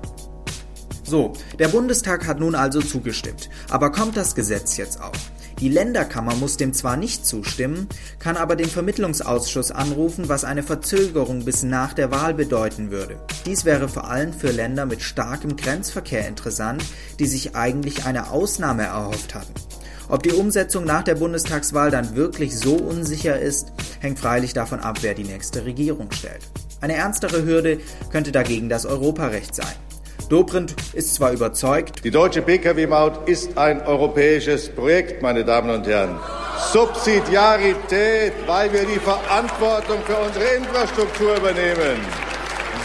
So, 1.06 1.34
der 1.60 1.68
Bundestag 1.68 2.26
hat 2.26 2.40
nun 2.40 2.56
also 2.56 2.80
zugestimmt. 2.80 3.48
Aber 3.70 3.92
kommt 3.92 4.16
das 4.16 4.34
Gesetz 4.34 4.76
jetzt 4.76 5.00
auch? 5.00 5.12
Die 5.60 5.68
Länderkammer 5.68 6.34
muss 6.34 6.56
dem 6.56 6.74
zwar 6.74 6.96
nicht 6.96 7.24
zustimmen, 7.24 7.88
kann 8.18 8.36
aber 8.36 8.56
den 8.56 8.68
Vermittlungsausschuss 8.68 9.70
anrufen, 9.70 10.28
was 10.28 10.44
eine 10.44 10.64
Verzögerung 10.64 11.44
bis 11.44 11.62
nach 11.62 11.94
der 11.94 12.10
Wahl 12.10 12.34
bedeuten 12.34 12.90
würde. 12.90 13.16
Dies 13.46 13.64
wäre 13.64 13.88
vor 13.88 14.10
allem 14.10 14.32
für 14.32 14.50
Länder 14.50 14.84
mit 14.84 15.00
starkem 15.00 15.56
Grenzverkehr 15.56 16.26
interessant, 16.26 16.84
die 17.20 17.26
sich 17.26 17.54
eigentlich 17.54 18.04
eine 18.04 18.30
Ausnahme 18.30 18.82
erhofft 18.82 19.34
hatten. 19.36 19.54
Ob 20.08 20.24
die 20.24 20.32
Umsetzung 20.32 20.84
nach 20.84 21.04
der 21.04 21.14
Bundestagswahl 21.14 21.90
dann 21.90 22.16
wirklich 22.16 22.58
so 22.58 22.74
unsicher 22.74 23.38
ist, 23.38 23.72
hängt 24.00 24.18
freilich 24.18 24.54
davon 24.54 24.80
ab, 24.80 24.98
wer 25.02 25.14
die 25.14 25.24
nächste 25.24 25.64
Regierung 25.64 26.10
stellt. 26.10 26.42
Eine 26.80 26.96
ernstere 26.96 27.44
Hürde 27.44 27.78
könnte 28.10 28.32
dagegen 28.32 28.68
das 28.68 28.86
Europarecht 28.86 29.54
sein. 29.54 29.74
Dobrindt 30.28 30.74
ist 30.92 31.14
zwar 31.14 31.32
überzeugt, 31.32 32.04
die 32.04 32.10
deutsche 32.10 32.42
Pkw-Maut 32.42 33.28
ist 33.28 33.56
ein 33.56 33.80
europäisches 33.86 34.68
Projekt, 34.68 35.22
meine 35.22 35.44
Damen 35.44 35.70
und 35.70 35.86
Herren. 35.86 36.18
Subsidiarität, 36.72 38.32
weil 38.46 38.72
wir 38.72 38.84
die 38.84 38.98
Verantwortung 38.98 39.98
für 40.04 40.16
unsere 40.16 40.44
Infrastruktur 40.56 41.36
übernehmen. 41.36 42.00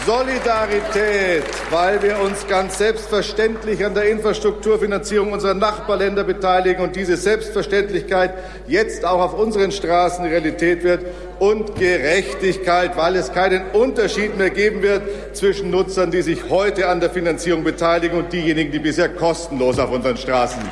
Solidarität, 0.06 1.44
weil 1.70 2.02
wir 2.02 2.18
uns 2.20 2.46
ganz 2.48 2.78
selbstverständlich 2.78 3.84
an 3.84 3.94
der 3.94 4.10
Infrastrukturfinanzierung 4.10 5.32
unserer 5.32 5.54
Nachbarländer 5.54 6.24
beteiligen 6.24 6.82
und 6.82 6.96
diese 6.96 7.16
Selbstverständlichkeit 7.16 8.34
jetzt 8.66 9.04
auch 9.04 9.20
auf 9.20 9.34
unseren 9.38 9.70
Straßen 9.70 10.24
Realität 10.24 10.82
wird. 10.82 11.06
Und 11.42 11.74
Gerechtigkeit, 11.74 12.96
weil 12.96 13.16
es 13.16 13.32
keinen 13.32 13.72
Unterschied 13.72 14.38
mehr 14.38 14.50
geben 14.50 14.80
wird 14.80 15.02
zwischen 15.36 15.72
Nutzern, 15.72 16.12
die 16.12 16.22
sich 16.22 16.48
heute 16.48 16.86
an 16.86 17.00
der 17.00 17.10
Finanzierung 17.10 17.64
beteiligen 17.64 18.16
und 18.16 18.32
diejenigen, 18.32 18.70
die 18.70 18.78
bisher 18.78 19.08
kostenlos 19.08 19.80
auf 19.80 19.90
unseren 19.90 20.16
Straßen 20.16 20.62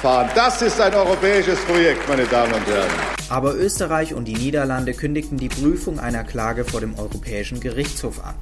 fahren. 0.00 0.30
Das 0.36 0.62
ist 0.62 0.80
ein 0.80 0.94
europäisches 0.94 1.58
Projekt, 1.64 2.08
meine 2.08 2.26
Damen 2.26 2.52
und 2.52 2.64
Herren. 2.68 2.90
Aber 3.28 3.56
Österreich 3.56 4.14
und 4.14 4.28
die 4.28 4.36
Niederlande 4.36 4.94
kündigten 4.94 5.36
die 5.36 5.48
Prüfung 5.48 5.98
einer 5.98 6.22
Klage 6.22 6.64
vor 6.64 6.78
dem 6.80 6.96
Europäischen 6.96 7.58
Gerichtshof 7.58 8.24
an. 8.24 8.36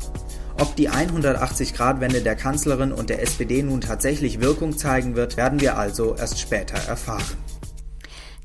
Ob 0.60 0.76
die 0.76 0.90
180-Grad-Wende 0.90 2.20
der 2.20 2.36
Kanzlerin 2.36 2.92
und 2.92 3.08
der 3.08 3.22
SPD 3.22 3.62
nun 3.62 3.80
tatsächlich 3.80 4.42
Wirkung 4.42 4.76
zeigen 4.76 5.16
wird, 5.16 5.38
werden 5.38 5.62
wir 5.62 5.78
also 5.78 6.14
erst 6.18 6.38
später 6.38 6.76
erfahren. 6.86 7.24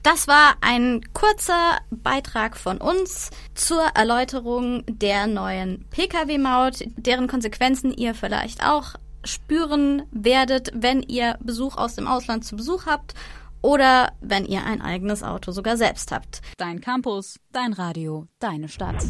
Das 0.04 0.28
war 0.28 0.56
ein 0.60 1.02
kurzer 1.14 1.78
Beitrag 1.90 2.58
von 2.58 2.80
uns 2.80 3.30
zur 3.56 3.82
Erläuterung 3.96 4.84
der 4.86 5.28
neuen 5.28 5.86
Pkw-Maut, 5.92 6.84
deren 6.98 7.28
Konsequenzen 7.28 7.94
ihr 7.94 8.14
vielleicht 8.14 8.68
auch 8.68 8.96
spüren 9.24 10.04
werdet, 10.12 10.72
wenn 10.76 11.04
ihr 11.04 11.38
Besuch 11.40 11.78
aus 11.78 11.96
dem 11.96 12.08
Ausland 12.08 12.44
zu 12.44 12.58
Besuch 12.58 12.86
habt 12.86 13.14
oder 13.62 14.12
wenn 14.20 14.46
ihr 14.46 14.66
ein 14.66 14.82
eigenes 14.82 15.24
Auto 15.24 15.54
sogar 15.54 15.78
selbst 15.78 16.12
habt. 16.12 16.42
Dein 16.58 16.82
Campus, 16.82 17.40
dein 17.54 17.72
Radio, 17.72 18.28
deine 18.40 18.68
Stadt. 18.68 19.02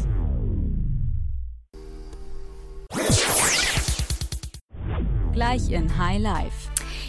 Gleich 5.32 5.70
in 5.72 5.98
High 5.98 6.20
Life. 6.20 6.63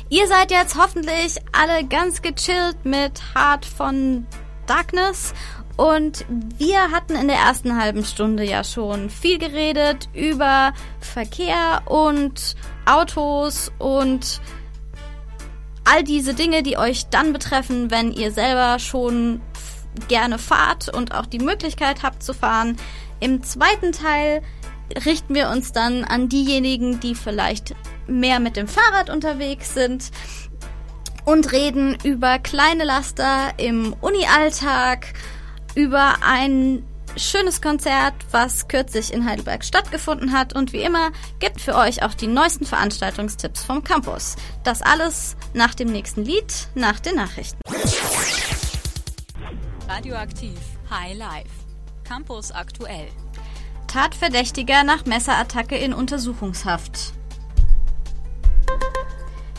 Ihr 0.10 0.28
seid 0.28 0.52
jetzt 0.52 0.78
hoffentlich 0.78 1.38
alle 1.52 1.84
ganz 1.84 2.22
gechillt 2.22 2.86
mit 2.86 3.22
Heart 3.34 3.66
von 3.66 4.28
Darkness 4.68 5.34
und 5.78 6.26
wir 6.30 6.92
hatten 6.92 7.16
in 7.16 7.28
der 7.28 7.38
ersten 7.38 7.82
halben 7.82 8.06
Stunde 8.06 8.44
ja 8.44 8.64
schon 8.64 9.10
viel 9.10 9.40
geredet 9.40 10.08
über 10.14 10.74
Verkehr 11.00 11.82
und 11.86 12.56
Autos 12.86 13.72
und 13.80 14.42
all 15.86 16.04
diese 16.04 16.36
Dinge, 16.36 16.62
die 16.62 16.78
euch 16.78 17.08
dann 17.10 17.34
betreffen, 17.34 17.90
wenn 17.90 18.12
ihr 18.12 18.32
selber 18.32 18.78
schon 18.78 19.42
gerne 20.08 20.38
fahrt 20.38 20.88
und 20.88 21.16
auch 21.16 21.26
die 21.26 21.40
Möglichkeit 21.40 22.04
habt 22.04 22.22
zu 22.22 22.34
fahren. 22.36 22.78
Im 23.20 23.42
zweiten 23.42 23.92
Teil 23.92 24.44
richten 25.04 25.34
wir 25.34 25.50
uns 25.50 25.72
dann 25.72 26.04
an 26.04 26.30
diejenigen, 26.30 27.00
die 27.00 27.16
vielleicht 27.16 27.76
mehr 28.08 28.40
mit 28.40 28.56
dem 28.56 28.68
Fahrrad 28.68 29.10
unterwegs 29.10 29.74
sind 29.74 30.12
und 31.26 31.52
reden 31.52 31.98
über 32.04 32.40
kleine 32.40 32.84
Laster 32.84 33.54
im 33.58 33.96
Uni-Alltag, 34.02 35.14
über 35.76 36.16
ein 36.22 36.86
schönes 37.18 37.62
Konzert, 37.62 38.14
was 38.32 38.68
kürzlich 38.68 39.14
in 39.14 39.26
Heidelberg 39.26 39.64
stattgefunden 39.64 40.34
hat 40.34 40.56
und 40.56 40.74
wie 40.74 40.82
immer 40.82 41.12
gibt 41.40 41.62
für 41.62 41.76
euch 41.76 42.04
auch 42.04 42.14
die 42.14 42.28
neuesten 42.28 42.66
Veranstaltungstipps 42.66 43.64
vom 43.64 43.84
Campus. 43.84 44.36
Das 44.64 44.82
alles 44.82 45.36
nach 45.54 45.74
dem 45.74 45.92
nächsten 45.92 46.24
Lied, 46.24 46.68
nach 46.76 47.00
den 47.00 47.16
Nachrichten. 47.16 47.60
Radioaktiv 49.88 50.60
High 50.90 51.18
Life. 51.18 51.50
Campus 52.04 52.52
aktuell. 52.52 53.08
Tatverdächtiger 53.88 54.84
nach 54.84 55.06
Messerattacke 55.06 55.78
in 55.78 55.94
Untersuchungshaft. 55.94 57.14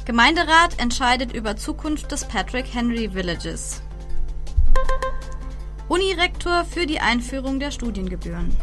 Gemeinderat 0.06 0.78
entscheidet 0.78 1.32
über 1.32 1.56
Zukunft 1.56 2.12
des 2.12 2.28
Patrick 2.28 2.72
Henry 2.72 3.12
Villages. 3.12 3.82
Unirektor 5.88 6.64
für 6.64 6.86
die 6.86 7.00
Einführung 7.00 7.58
der 7.58 7.72
Studiengebühren. 7.72 8.56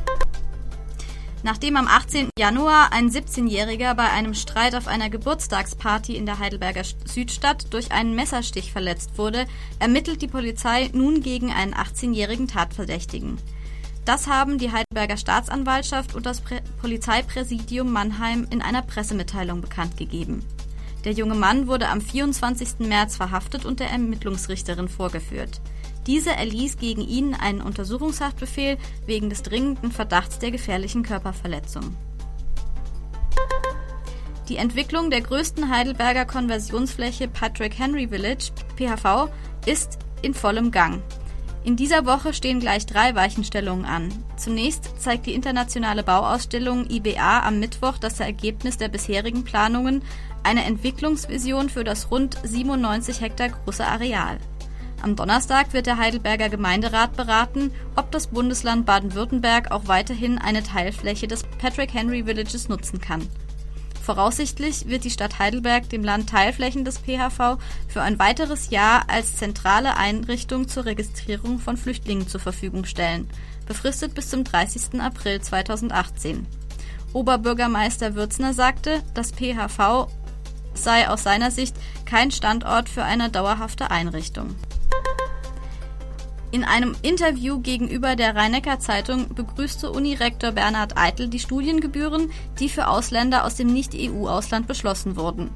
Nachdem 1.43 1.75
am 1.75 1.89
18. 1.89 2.29
Januar 2.39 2.93
ein 2.93 3.09
17-Jähriger 3.09 3.93
bei 3.93 4.09
einem 4.09 4.35
Streit 4.35 4.73
auf 4.73 4.87
einer 4.87 5.09
Geburtstagsparty 5.09 6.15
in 6.15 6.25
der 6.25 6.39
Heidelberger 6.39 6.83
Südstadt 7.03 7.73
durch 7.73 7.91
einen 7.91 8.15
Messerstich 8.15 8.71
verletzt 8.71 9.17
wurde, 9.17 9.45
ermittelt 9.79 10.21
die 10.21 10.29
Polizei 10.29 10.91
nun 10.93 11.21
gegen 11.21 11.51
einen 11.51 11.73
18-jährigen 11.73 12.47
Tatverdächtigen. 12.47 13.37
Das 14.05 14.27
haben 14.27 14.59
die 14.59 14.71
Heidelberger 14.71 15.17
Staatsanwaltschaft 15.17 16.15
und 16.15 16.25
das 16.25 16.39
Prä 16.39 16.61
Polizeipräsidium 16.79 17.91
Mannheim 17.91 18.47
in 18.49 18.61
einer 18.61 18.81
Pressemitteilung 18.81 19.59
bekannt 19.59 19.97
gegeben. 19.97 20.45
Der 21.03 21.11
junge 21.11 21.35
Mann 21.35 21.67
wurde 21.67 21.89
am 21.89 21.99
24. 21.99 22.79
März 22.79 23.17
verhaftet 23.17 23.65
und 23.65 23.79
der 23.79 23.89
Ermittlungsrichterin 23.89 24.87
vorgeführt. 24.87 25.61
Diese 26.07 26.31
erließ 26.31 26.77
gegen 26.77 27.01
ihn 27.01 27.33
einen 27.33 27.61
Untersuchungshaftbefehl 27.61 28.77
wegen 29.05 29.29
des 29.29 29.43
dringenden 29.43 29.91
Verdachts 29.91 30.39
der 30.39 30.51
gefährlichen 30.51 31.03
Körperverletzung. 31.03 31.95
Die 34.49 34.57
Entwicklung 34.57 35.09
der 35.09 35.21
größten 35.21 35.69
Heidelberger 35.69 36.25
Konversionsfläche 36.25 37.29
Patrick 37.29 37.79
Henry 37.79 38.09
Village, 38.09 38.51
PHV, 38.75 39.29
ist 39.65 39.99
in 40.21 40.33
vollem 40.33 40.71
Gang. 40.71 41.01
In 41.65 41.77
dieser 41.77 42.05
Woche 42.05 42.33
stehen 42.33 42.59
gleich 42.59 42.85
drei 42.85 43.15
Weichenstellungen 43.15 43.85
an. 43.85 44.11
Zunächst 44.35 44.99
zeigt 45.01 45.25
die 45.27 45.33
internationale 45.33 46.03
Bauausstellung 46.03 46.89
IBA 46.89 47.39
am 47.39 47.59
Mittwoch 47.59 47.97
das 47.97 48.19
Ergebnis 48.19 48.77
der 48.77 48.89
bisherigen 48.89 49.45
Planungen, 49.45 50.01
eine 50.43 50.65
Entwicklungsvision 50.65 51.69
für 51.69 51.85
das 51.85 52.11
rund 52.11 52.37
97 52.43 53.21
Hektar 53.21 53.49
große 53.49 53.85
Areal. 53.85 54.39
Am 55.01 55.15
Donnerstag 55.15 55.71
wird 55.71 55.85
der 55.85 55.97
Heidelberger 55.97 56.49
Gemeinderat 56.49 57.15
beraten, 57.15 57.71
ob 57.95 58.11
das 58.11 58.27
Bundesland 58.27 58.85
Baden-Württemberg 58.85 59.71
auch 59.71 59.87
weiterhin 59.87 60.39
eine 60.39 60.63
Teilfläche 60.63 61.27
des 61.27 61.43
Patrick 61.59 61.93
Henry 61.93 62.25
Villages 62.25 62.67
nutzen 62.67 62.99
kann. 62.99 63.27
Voraussichtlich 64.03 64.89
wird 64.89 65.05
die 65.05 65.09
Stadt 65.09 65.39
Heidelberg 65.39 65.87
dem 65.87 66.03
Land 66.03 66.29
Teilflächen 66.29 66.83
des 66.83 66.97
PHV 66.97 67.57
für 67.87 68.01
ein 68.01 68.19
weiteres 68.19 68.69
Jahr 68.69 69.03
als 69.07 69.37
zentrale 69.37 69.95
Einrichtung 69.95 70.67
zur 70.67 70.83
Registrierung 70.83 71.57
von 71.59 71.77
Flüchtlingen 71.77 72.27
zur 72.27 72.41
Verfügung 72.41 72.83
stellen, 72.83 73.29
befristet 73.65 74.13
bis 74.13 74.29
zum 74.29 74.43
30. 74.43 74.99
April 74.99 75.39
2018. 75.39 76.45
Oberbürgermeister 77.13 78.13
Würzner 78.15 78.53
sagte, 78.53 79.01
das 79.13 79.31
PHV 79.31 80.09
sei 80.73 81.07
aus 81.07 81.23
seiner 81.23 81.49
Sicht 81.49 81.77
kein 82.03 82.29
Standort 82.29 82.89
für 82.89 83.05
eine 83.05 83.29
dauerhafte 83.29 83.89
Einrichtung. 83.89 84.53
In 86.53 86.63
einem 86.63 86.95
Interview 87.01 87.59
gegenüber 87.61 88.15
der 88.15 88.35
Rhein-Neckar-Zeitung 88.35 89.33
begrüßte 89.33 89.91
Unirektor 89.91 90.51
Bernhard 90.51 90.95
Eitel 90.99 91.27
die 91.27 91.39
Studiengebühren, 91.39 92.29
die 92.59 92.69
für 92.69 92.89
Ausländer 92.89 93.43
aus 93.43 93.55
dem 93.55 93.73
Nicht-EU-Ausland 93.73 94.67
beschlossen 94.67 95.15
wurden. 95.15 95.49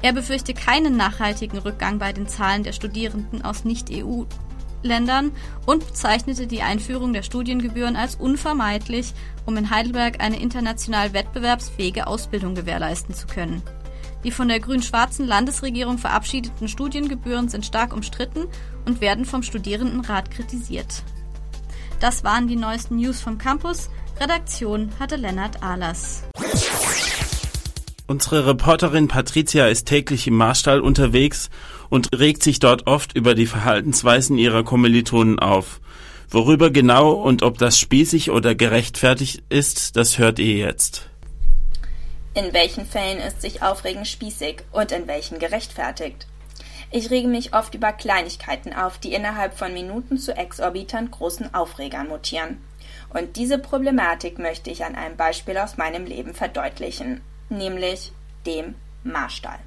Er 0.00 0.14
befürchte 0.14 0.54
keinen 0.54 0.96
nachhaltigen 0.96 1.58
Rückgang 1.58 1.98
bei 1.98 2.14
den 2.14 2.26
Zahlen 2.26 2.62
der 2.62 2.72
Studierenden 2.72 3.44
aus 3.44 3.66
Nicht-EU-Ländern 3.66 5.32
und 5.66 5.86
bezeichnete 5.86 6.46
die 6.46 6.62
Einführung 6.62 7.12
der 7.12 7.22
Studiengebühren 7.22 7.96
als 7.96 8.14
unvermeidlich, 8.14 9.12
um 9.44 9.58
in 9.58 9.68
Heidelberg 9.68 10.22
eine 10.22 10.40
international 10.40 11.12
wettbewerbsfähige 11.12 12.06
Ausbildung 12.06 12.54
gewährleisten 12.54 13.14
zu 13.14 13.26
können. 13.26 13.60
Die 14.24 14.30
von 14.30 14.48
der 14.48 14.60
grün-schwarzen 14.60 15.26
Landesregierung 15.26 15.98
verabschiedeten 15.98 16.66
Studiengebühren 16.66 17.50
sind 17.50 17.66
stark 17.66 17.92
umstritten 17.92 18.46
und 18.86 19.00
werden 19.00 19.24
vom 19.24 19.42
Studierendenrat 19.42 20.30
kritisiert. 20.30 21.02
Das 22.00 22.24
waren 22.24 22.48
die 22.48 22.56
neuesten 22.56 22.96
News 22.96 23.20
vom 23.20 23.38
Campus. 23.38 23.90
Redaktion 24.18 24.90
hatte 24.98 25.16
Lennart 25.16 25.62
Ahlers. 25.62 26.22
Unsere 28.06 28.46
Reporterin 28.46 29.06
Patricia 29.06 29.68
ist 29.68 29.86
täglich 29.86 30.26
im 30.26 30.34
Marstall 30.34 30.80
unterwegs 30.80 31.48
und 31.90 32.08
regt 32.18 32.42
sich 32.42 32.58
dort 32.58 32.86
oft 32.86 33.14
über 33.14 33.34
die 33.34 33.46
Verhaltensweisen 33.46 34.36
ihrer 34.36 34.64
Kommilitonen 34.64 35.38
auf. 35.38 35.80
Worüber 36.28 36.70
genau 36.70 37.12
und 37.12 37.42
ob 37.42 37.58
das 37.58 37.78
spießig 37.78 38.30
oder 38.30 38.54
gerechtfertigt 38.54 39.42
ist, 39.48 39.96
das 39.96 40.18
hört 40.18 40.38
ihr 40.38 40.56
jetzt. 40.56 41.08
In 42.34 42.52
welchen 42.52 42.86
Fällen 42.86 43.18
ist 43.18 43.42
sich 43.42 43.62
Aufregen 43.62 44.04
spießig 44.04 44.62
und 44.70 44.92
in 44.92 45.06
welchen 45.08 45.38
gerechtfertigt? 45.38 46.26
Ich 46.92 47.10
rege 47.10 47.28
mich 47.28 47.54
oft 47.54 47.74
über 47.74 47.92
Kleinigkeiten 47.92 48.72
auf, 48.74 48.98
die 48.98 49.14
innerhalb 49.14 49.56
von 49.56 49.72
Minuten 49.72 50.18
zu 50.18 50.36
exorbitant 50.36 51.12
großen 51.12 51.54
Aufregern 51.54 52.08
mutieren. 52.08 52.64
Und 53.10 53.36
diese 53.36 53.58
Problematik 53.58 54.38
möchte 54.38 54.70
ich 54.70 54.84
an 54.84 54.96
einem 54.96 55.16
Beispiel 55.16 55.56
aus 55.58 55.76
meinem 55.76 56.04
Leben 56.04 56.34
verdeutlichen, 56.34 57.20
nämlich 57.48 58.12
dem 58.44 58.74
Marstall. 59.04 59.58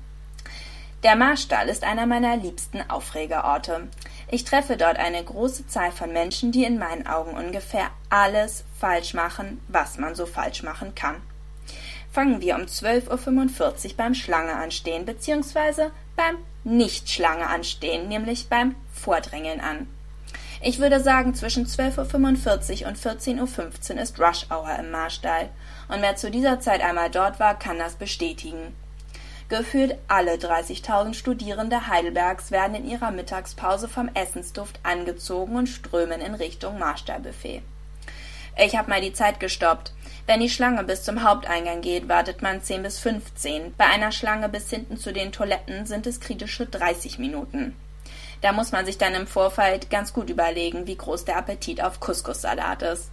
Der 1.03 1.15
Marstall 1.15 1.67
ist 1.67 1.83
einer 1.83 2.05
meiner 2.05 2.37
liebsten 2.37 2.81
Aufregerorte. 2.89 3.87
Ich 4.29 4.45
treffe 4.45 4.77
dort 4.77 4.97
eine 4.97 5.21
große 5.23 5.67
Zahl 5.67 5.91
von 5.91 6.13
Menschen, 6.13 6.51
die 6.51 6.63
in 6.63 6.79
meinen 6.79 7.07
Augen 7.07 7.31
ungefähr 7.37 7.89
alles 8.09 8.63
falsch 8.79 9.13
machen, 9.13 9.61
was 9.67 9.97
man 9.97 10.15
so 10.15 10.25
falsch 10.25 10.63
machen 10.63 10.95
kann. 10.95 11.21
Fangen 12.11 12.41
wir 12.41 12.55
um 12.55 12.63
12.45 12.63 13.89
Uhr 13.89 13.97
beim 13.97 14.13
Schlange 14.13 14.53
anstehen 14.53 15.03
bzw. 15.05 15.89
beim 16.15 16.37
Nicht-Schlange 16.63 17.47
anstehen, 17.47 18.07
nämlich 18.07 18.49
beim 18.49 18.75
Vordrängeln 18.93 19.59
an. 19.59 19.87
Ich 20.61 20.79
würde 20.79 21.01
sagen, 21.01 21.35
zwischen 21.35 21.65
12.45 21.65 22.83
Uhr 22.83 22.87
und 22.87 22.97
14.15 22.97 23.95
Uhr 23.95 24.01
ist 24.01 24.19
Rush 24.19 24.45
Hour 24.49 24.77
im 24.79 24.91
Marstall. 24.91 25.49
Und 25.89 26.01
wer 26.01 26.15
zu 26.15 26.31
dieser 26.31 26.61
Zeit 26.61 26.81
einmal 26.81 27.09
dort 27.09 27.39
war, 27.39 27.59
kann 27.59 27.77
das 27.77 27.95
bestätigen. 27.95 28.73
Gefühlt 29.49 29.97
alle 30.07 30.35
30.000 30.35 31.13
Studierende 31.15 31.87
Heidelbergs 31.87 32.49
werden 32.51 32.75
in 32.75 32.87
ihrer 32.87 33.11
Mittagspause 33.11 33.89
vom 33.89 34.09
Essensduft 34.13 34.79
angezogen 34.83 35.57
und 35.57 35.67
strömen 35.67 36.21
in 36.21 36.33
Richtung 36.33 36.79
Marstallbuffet. 36.79 37.61
Ich 38.55 38.75
habe 38.75 38.89
mal 38.89 39.01
die 39.01 39.13
Zeit 39.13 39.39
gestoppt. 39.39 39.93
Wenn 40.25 40.39
die 40.39 40.49
Schlange 40.49 40.83
bis 40.83 41.03
zum 41.03 41.23
Haupteingang 41.23 41.81
geht, 41.81 42.07
wartet 42.07 42.41
man 42.41 42.61
10 42.61 42.83
bis 42.83 42.99
15. 42.99 43.73
Bei 43.77 43.85
einer 43.85 44.11
Schlange 44.11 44.47
bis 44.47 44.69
hinten 44.69 44.97
zu 44.97 45.11
den 45.11 45.31
Toiletten 45.31 45.85
sind 45.85 46.07
es 46.07 46.19
kritische 46.19 46.65
30 46.65 47.19
Minuten. 47.19 47.75
Da 48.41 48.51
muss 48.51 48.71
man 48.71 48.85
sich 48.85 48.97
dann 48.97 49.15
im 49.15 49.27
Vorfeld 49.27 49.89
ganz 49.89 50.13
gut 50.13 50.29
überlegen, 50.29 50.85
wie 50.85 50.97
groß 50.97 51.25
der 51.25 51.37
Appetit 51.37 51.81
auf 51.81 51.99
Couscous-Salat 51.99 52.83
ist. 52.83 53.09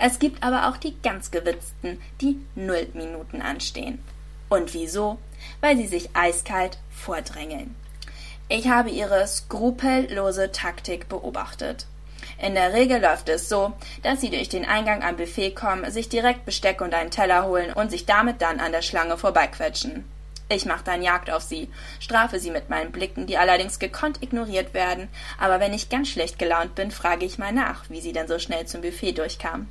Es 0.00 0.18
gibt 0.18 0.42
aber 0.42 0.68
auch 0.68 0.76
die 0.76 0.96
ganz 1.02 1.30
gewitzten, 1.30 2.00
die 2.20 2.38
null 2.54 2.88
Minuten 2.94 3.42
anstehen. 3.42 4.02
Und 4.48 4.74
wieso? 4.74 5.18
Weil 5.60 5.76
sie 5.76 5.86
sich 5.86 6.10
eiskalt 6.14 6.78
vordrängeln. 6.90 7.74
Ich 8.48 8.68
habe 8.68 8.90
ihre 8.90 9.26
skrupellose 9.26 10.52
Taktik 10.52 11.08
beobachtet. 11.08 11.86
In 12.42 12.56
der 12.56 12.72
Regel 12.72 13.00
läuft 13.00 13.28
es 13.28 13.48
so, 13.48 13.72
dass 14.02 14.20
sie 14.20 14.28
durch 14.28 14.48
den 14.48 14.64
Eingang 14.64 15.04
am 15.04 15.16
Buffet 15.16 15.52
kommen, 15.52 15.88
sich 15.92 16.08
direkt 16.08 16.44
Besteck 16.44 16.80
und 16.80 16.92
einen 16.92 17.12
Teller 17.12 17.46
holen 17.46 17.72
und 17.72 17.92
sich 17.92 18.04
damit 18.04 18.42
dann 18.42 18.58
an 18.58 18.72
der 18.72 18.82
Schlange 18.82 19.16
vorbeiquetschen. 19.16 20.04
Ich 20.48 20.66
mache 20.66 20.82
dann 20.84 21.02
Jagd 21.02 21.30
auf 21.30 21.42
sie, 21.42 21.70
strafe 22.00 22.40
sie 22.40 22.50
mit 22.50 22.68
meinen 22.68 22.90
Blicken, 22.90 23.28
die 23.28 23.38
allerdings 23.38 23.78
gekonnt 23.78 24.24
ignoriert 24.24 24.74
werden, 24.74 25.08
aber 25.38 25.60
wenn 25.60 25.72
ich 25.72 25.88
ganz 25.88 26.08
schlecht 26.08 26.40
gelaunt 26.40 26.74
bin, 26.74 26.90
frage 26.90 27.24
ich 27.24 27.38
mal 27.38 27.52
nach, 27.52 27.88
wie 27.88 28.00
sie 28.00 28.12
denn 28.12 28.26
so 28.26 28.40
schnell 28.40 28.66
zum 28.66 28.80
Buffet 28.80 29.12
durchkam. 29.12 29.68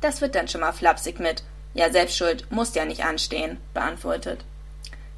Das 0.00 0.22
wird 0.22 0.34
dann 0.34 0.48
schon 0.48 0.62
mal 0.62 0.72
flapsig 0.72 1.20
mit 1.20 1.44
ja, 1.74 1.90
selbst 1.90 2.16
schuld, 2.16 2.50
muss 2.50 2.74
ja 2.74 2.86
nicht 2.86 3.04
anstehen, 3.04 3.58
beantwortet. 3.74 4.44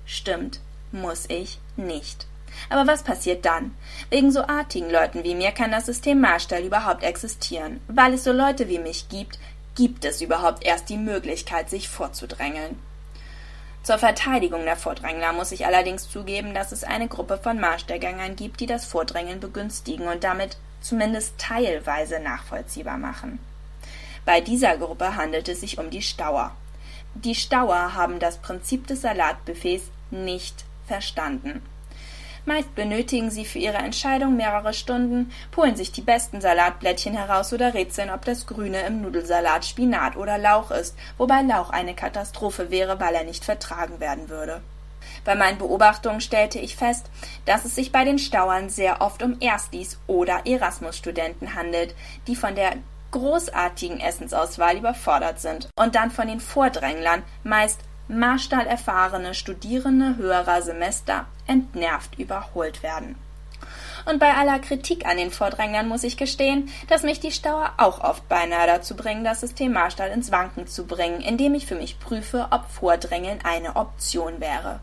Stimmt, 0.06 0.58
muss 0.90 1.26
ich 1.28 1.60
nicht. 1.76 2.26
Aber 2.68 2.86
was 2.86 3.02
passiert 3.02 3.44
dann? 3.44 3.74
Wegen 4.10 4.32
so 4.32 4.42
artigen 4.42 4.90
Leuten 4.90 5.24
wie 5.24 5.34
mir 5.34 5.52
kann 5.52 5.70
das 5.70 5.86
System 5.86 6.20
Marstall 6.20 6.64
überhaupt 6.64 7.02
existieren. 7.02 7.80
Weil 7.88 8.14
es 8.14 8.24
so 8.24 8.32
Leute 8.32 8.68
wie 8.68 8.78
mich 8.78 9.08
gibt, 9.08 9.38
gibt 9.74 10.04
es 10.04 10.20
überhaupt 10.20 10.64
erst 10.64 10.88
die 10.88 10.96
Möglichkeit, 10.96 11.70
sich 11.70 11.88
vorzudrängeln. 11.88 12.78
Zur 13.82 13.98
Verteidigung 13.98 14.64
der 14.64 14.76
Vordrängler 14.76 15.32
muss 15.32 15.52
ich 15.52 15.64
allerdings 15.64 16.10
zugeben, 16.10 16.54
dass 16.54 16.72
es 16.72 16.82
eine 16.82 17.06
Gruppe 17.06 17.38
von 17.38 17.60
Marstellgängern 17.60 18.34
gibt, 18.34 18.58
die 18.58 18.66
das 18.66 18.84
Vordrängeln 18.84 19.38
begünstigen 19.38 20.08
und 20.08 20.24
damit 20.24 20.56
zumindest 20.80 21.38
teilweise 21.38 22.18
nachvollziehbar 22.18 22.98
machen. 22.98 23.38
Bei 24.24 24.40
dieser 24.40 24.76
Gruppe 24.76 25.14
handelt 25.14 25.48
es 25.48 25.60
sich 25.60 25.78
um 25.78 25.90
die 25.90 26.02
Stauer. 26.02 26.56
Die 27.14 27.36
Stauer 27.36 27.94
haben 27.94 28.18
das 28.18 28.38
Prinzip 28.38 28.88
des 28.88 29.02
Salatbuffets 29.02 29.84
nicht 30.10 30.64
verstanden. 30.86 31.62
Meist 32.46 32.76
benötigen 32.76 33.28
sie 33.28 33.44
für 33.44 33.58
ihre 33.58 33.78
Entscheidung 33.78 34.36
mehrere 34.36 34.72
Stunden, 34.72 35.32
holen 35.56 35.74
sich 35.74 35.90
die 35.90 36.00
besten 36.00 36.40
Salatblättchen 36.40 37.16
heraus 37.16 37.52
oder 37.52 37.74
rätseln, 37.74 38.08
ob 38.08 38.24
das 38.24 38.46
Grüne 38.46 38.86
im 38.86 39.02
Nudelsalat 39.02 39.64
Spinat 39.64 40.16
oder 40.16 40.38
Lauch 40.38 40.70
ist, 40.70 40.96
wobei 41.18 41.42
Lauch 41.42 41.70
eine 41.70 41.96
Katastrophe 41.96 42.70
wäre, 42.70 43.00
weil 43.00 43.16
er 43.16 43.24
nicht 43.24 43.44
vertragen 43.44 43.98
werden 43.98 44.28
würde. 44.28 44.62
Bei 45.24 45.34
meinen 45.34 45.58
Beobachtungen 45.58 46.20
stellte 46.20 46.60
ich 46.60 46.76
fest, 46.76 47.10
dass 47.46 47.64
es 47.64 47.74
sich 47.74 47.90
bei 47.90 48.04
den 48.04 48.20
Stauern 48.20 48.68
sehr 48.68 49.00
oft 49.00 49.24
um 49.24 49.40
Erstis 49.40 49.98
oder 50.06 50.46
Erasmus-Studenten 50.46 51.56
handelt, 51.56 51.96
die 52.28 52.36
von 52.36 52.54
der 52.54 52.74
großartigen 53.10 53.98
Essensauswahl 53.98 54.76
überfordert 54.76 55.40
sind 55.40 55.68
und 55.76 55.96
dann 55.96 56.12
von 56.12 56.28
den 56.28 56.40
Vordränglern, 56.40 57.24
meist 57.42 57.80
Marstall 58.08 58.66
erfahrene 58.66 59.34
Studierende 59.34 60.16
höherer 60.16 60.62
Semester, 60.62 61.26
entnervt 61.46 62.18
überholt 62.18 62.82
werden. 62.82 63.16
Und 64.08 64.20
bei 64.20 64.34
aller 64.34 64.60
Kritik 64.60 65.06
an 65.06 65.16
den 65.16 65.30
Vordränglern 65.30 65.88
muss 65.88 66.04
ich 66.04 66.16
gestehen, 66.16 66.68
dass 66.88 67.02
mich 67.02 67.18
die 67.18 67.32
Stauer 67.32 67.72
auch 67.78 68.00
oft 68.00 68.28
beinahe 68.28 68.66
dazu 68.66 68.94
bringen, 68.94 69.24
das 69.24 69.40
System 69.40 69.72
Marstall 69.72 70.10
ins 70.10 70.30
Wanken 70.30 70.66
zu 70.66 70.86
bringen, 70.86 71.20
indem 71.20 71.54
ich 71.54 71.66
für 71.66 71.74
mich 71.74 71.98
prüfe, 71.98 72.48
ob 72.50 72.70
Vordrängeln 72.70 73.40
eine 73.42 73.74
Option 73.74 74.40
wäre. 74.40 74.80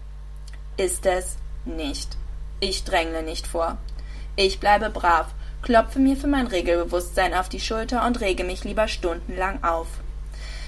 Ist 0.76 1.06
es 1.06 1.38
nicht. 1.64 2.18
Ich 2.60 2.84
drängle 2.84 3.24
nicht 3.24 3.48
vor. 3.48 3.78
Ich 4.36 4.60
bleibe 4.60 4.90
brav 4.90 5.28
klopfe 5.64 5.98
mir 5.98 6.16
für 6.16 6.28
mein 6.28 6.46
Regelbewusstsein 6.46 7.34
auf 7.34 7.50
die 7.50 7.60
Schulter 7.60 8.06
und 8.06 8.20
rege 8.22 8.44
mich 8.44 8.64
lieber 8.64 8.88
stundenlang 8.88 9.64
auf. 9.64 9.88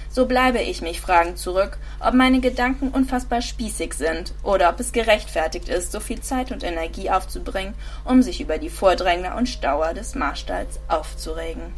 So 0.08 0.26
bleibe 0.26 0.60
ich 0.60 0.82
mich 0.82 1.00
fragend 1.00 1.38
zurück, 1.38 1.78
ob 2.00 2.14
meine 2.14 2.40
Gedanken 2.40 2.88
unfassbar 2.88 3.42
spießig 3.42 3.94
sind 3.94 4.34
oder 4.42 4.70
ob 4.70 4.80
es 4.80 4.92
gerechtfertigt 4.92 5.68
ist, 5.68 5.92
so 5.92 6.00
viel 6.00 6.20
Zeit 6.20 6.52
und 6.52 6.62
Energie 6.62 7.10
aufzubringen, 7.10 7.74
um 8.04 8.22
sich 8.22 8.40
über 8.40 8.58
die 8.58 8.70
Vordrängler 8.70 9.36
und 9.36 9.48
Stauer 9.48 9.94
des 9.94 10.14
Marstalls 10.14 10.80
aufzuregen. 10.88 11.72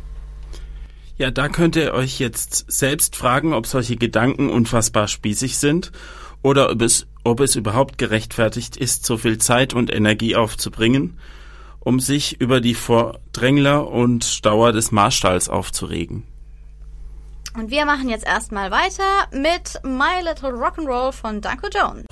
Ja, 1.16 1.30
da 1.30 1.48
könnt 1.48 1.74
ihr 1.74 1.94
euch 1.94 2.20
jetzt 2.20 2.70
selbst 2.70 3.16
fragen, 3.16 3.52
ob 3.52 3.66
solche 3.66 3.96
Gedanken 3.96 4.50
unfassbar 4.50 5.08
spießig 5.08 5.58
sind 5.58 5.90
oder 6.42 6.70
ob 6.70 6.80
es, 6.82 7.06
ob 7.24 7.40
es 7.40 7.56
überhaupt 7.56 7.98
gerechtfertigt 7.98 8.76
ist, 8.76 9.04
so 9.04 9.16
viel 9.16 9.38
Zeit 9.38 9.74
und 9.74 9.92
Energie 9.92 10.36
aufzubringen 10.36 11.18
um 11.88 12.00
sich 12.00 12.38
über 12.38 12.60
die 12.60 12.74
Vordrängler 12.74 13.88
und 13.88 14.22
Stauer 14.24 14.72
des 14.72 14.92
Marstalls 14.92 15.48
aufzuregen. 15.48 16.24
Und 17.58 17.72
wir 17.72 17.84
machen 17.86 18.08
jetzt 18.08 18.24
erstmal 18.24 18.70
weiter 18.70 19.26
mit 19.32 19.80
My 19.82 20.22
Little 20.22 20.50
Rock'n'Roll 20.50 21.10
von 21.10 21.40
Danko 21.40 21.66
Jones. 21.66 22.06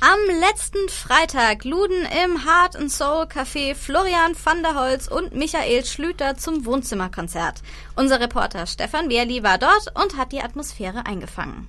Am 0.00 0.18
letzten 0.40 0.86
Freitag 0.90 1.64
luden 1.64 2.06
im 2.22 2.44
Heart 2.44 2.76
and 2.76 2.92
Soul 2.92 3.24
Café 3.24 3.74
Florian 3.74 4.36
van 4.44 4.62
der 4.62 4.74
Holz 4.74 5.08
und 5.08 5.34
Michael 5.34 5.86
Schlüter 5.86 6.36
zum 6.36 6.66
Wohnzimmerkonzert. 6.66 7.62
Unser 7.96 8.20
Reporter 8.20 8.66
Stefan 8.66 9.08
Wehrli 9.08 9.42
war 9.42 9.56
dort 9.56 9.90
und 9.94 10.18
hat 10.18 10.32
die 10.32 10.42
Atmosphäre 10.42 11.06
eingefangen. 11.06 11.66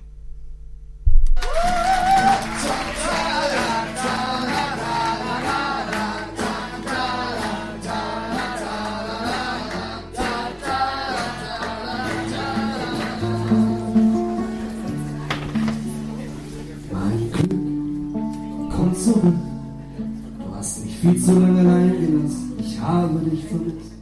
Viel 21.00 21.16
zu 21.18 21.32
lange 21.38 21.60
allein 21.60 21.92
gelassen. 21.92 22.52
Ich 22.58 22.78
habe 22.78 23.18
dich 23.30 23.44
vermisst. 23.44 23.92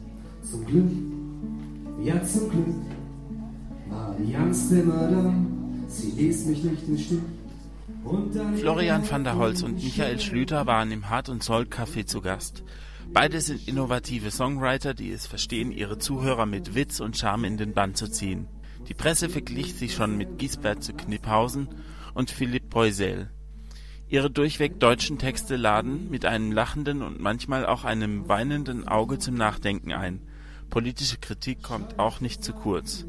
Zum 0.49 0.65
Glück, 0.65 0.91
ja 2.03 2.21
zum 2.23 2.49
Glück, 2.49 2.65
war 3.89 4.15
die 4.19 4.35
Angst 4.35 4.71
immer 4.71 5.07
da. 5.07 5.33
Sie 5.87 6.11
ließ 6.11 6.45
mich 6.47 6.63
nicht 6.63 6.87
im 6.87 6.97
Stich. 6.97 7.19
Florian 8.55 9.09
van 9.09 9.23
der 9.23 9.35
Holz 9.35 9.61
und 9.61 9.75
Michael 9.75 10.19
Schlüter 10.19 10.65
waren 10.65 10.91
im 10.91 11.09
Hart 11.09 11.29
und 11.29 11.43
Soll 11.43 11.63
Café 11.63 12.05
zu 12.05 12.21
Gast. 12.21 12.63
Beide 13.11 13.41
sind 13.41 13.67
innovative 13.67 14.31
Songwriter, 14.31 14.93
die 14.93 15.11
es 15.11 15.27
verstehen, 15.27 15.71
ihre 15.71 15.97
Zuhörer 15.97 16.45
mit 16.45 16.75
Witz 16.75 16.99
und 16.99 17.17
Charme 17.17 17.45
in 17.45 17.57
den 17.57 17.73
Bann 17.73 17.95
zu 17.95 18.07
ziehen. 18.07 18.47
Die 18.87 18.93
Presse 18.93 19.29
verglich 19.29 19.75
sie 19.75 19.89
schon 19.89 20.17
mit 20.17 20.37
Gisbert 20.37 20.83
zu 20.83 20.93
Kniphausen 20.93 21.67
und 22.13 22.31
Philipp 22.31 22.69
Poisel. 22.69 23.29
Ihre 24.09 24.31
durchweg 24.31 24.79
deutschen 24.79 25.19
Texte 25.19 25.55
laden 25.55 26.09
mit 26.09 26.25
einem 26.25 26.51
lachenden 26.51 27.03
und 27.03 27.19
manchmal 27.19 27.67
auch 27.67 27.83
einem 27.83 28.27
weinenden 28.27 28.87
Auge 28.87 29.19
zum 29.19 29.35
Nachdenken 29.35 29.93
ein. 29.93 30.21
Politische 30.71 31.17
Kritik 31.17 31.61
kommt 31.61 31.99
auch 31.99 32.19
nicht 32.19 32.43
zu 32.43 32.53
kurz. 32.53 33.05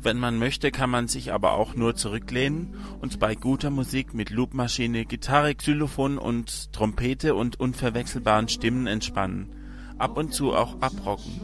Wenn 0.00 0.18
man 0.18 0.38
möchte, 0.38 0.70
kann 0.70 0.88
man 0.88 1.08
sich 1.08 1.32
aber 1.32 1.52
auch 1.52 1.74
nur 1.74 1.96
zurücklehnen 1.96 2.74
und 3.00 3.18
bei 3.18 3.34
guter 3.34 3.70
Musik 3.70 4.14
mit 4.14 4.30
Loopmaschine, 4.30 5.04
Gitarre, 5.04 5.54
Xylophon 5.54 6.16
und 6.16 6.72
Trompete 6.72 7.34
und 7.34 7.58
unverwechselbaren 7.58 8.48
Stimmen 8.48 8.86
entspannen. 8.86 9.50
Ab 9.98 10.16
und 10.16 10.32
zu 10.32 10.54
auch 10.54 10.80
abrocken. 10.80 11.40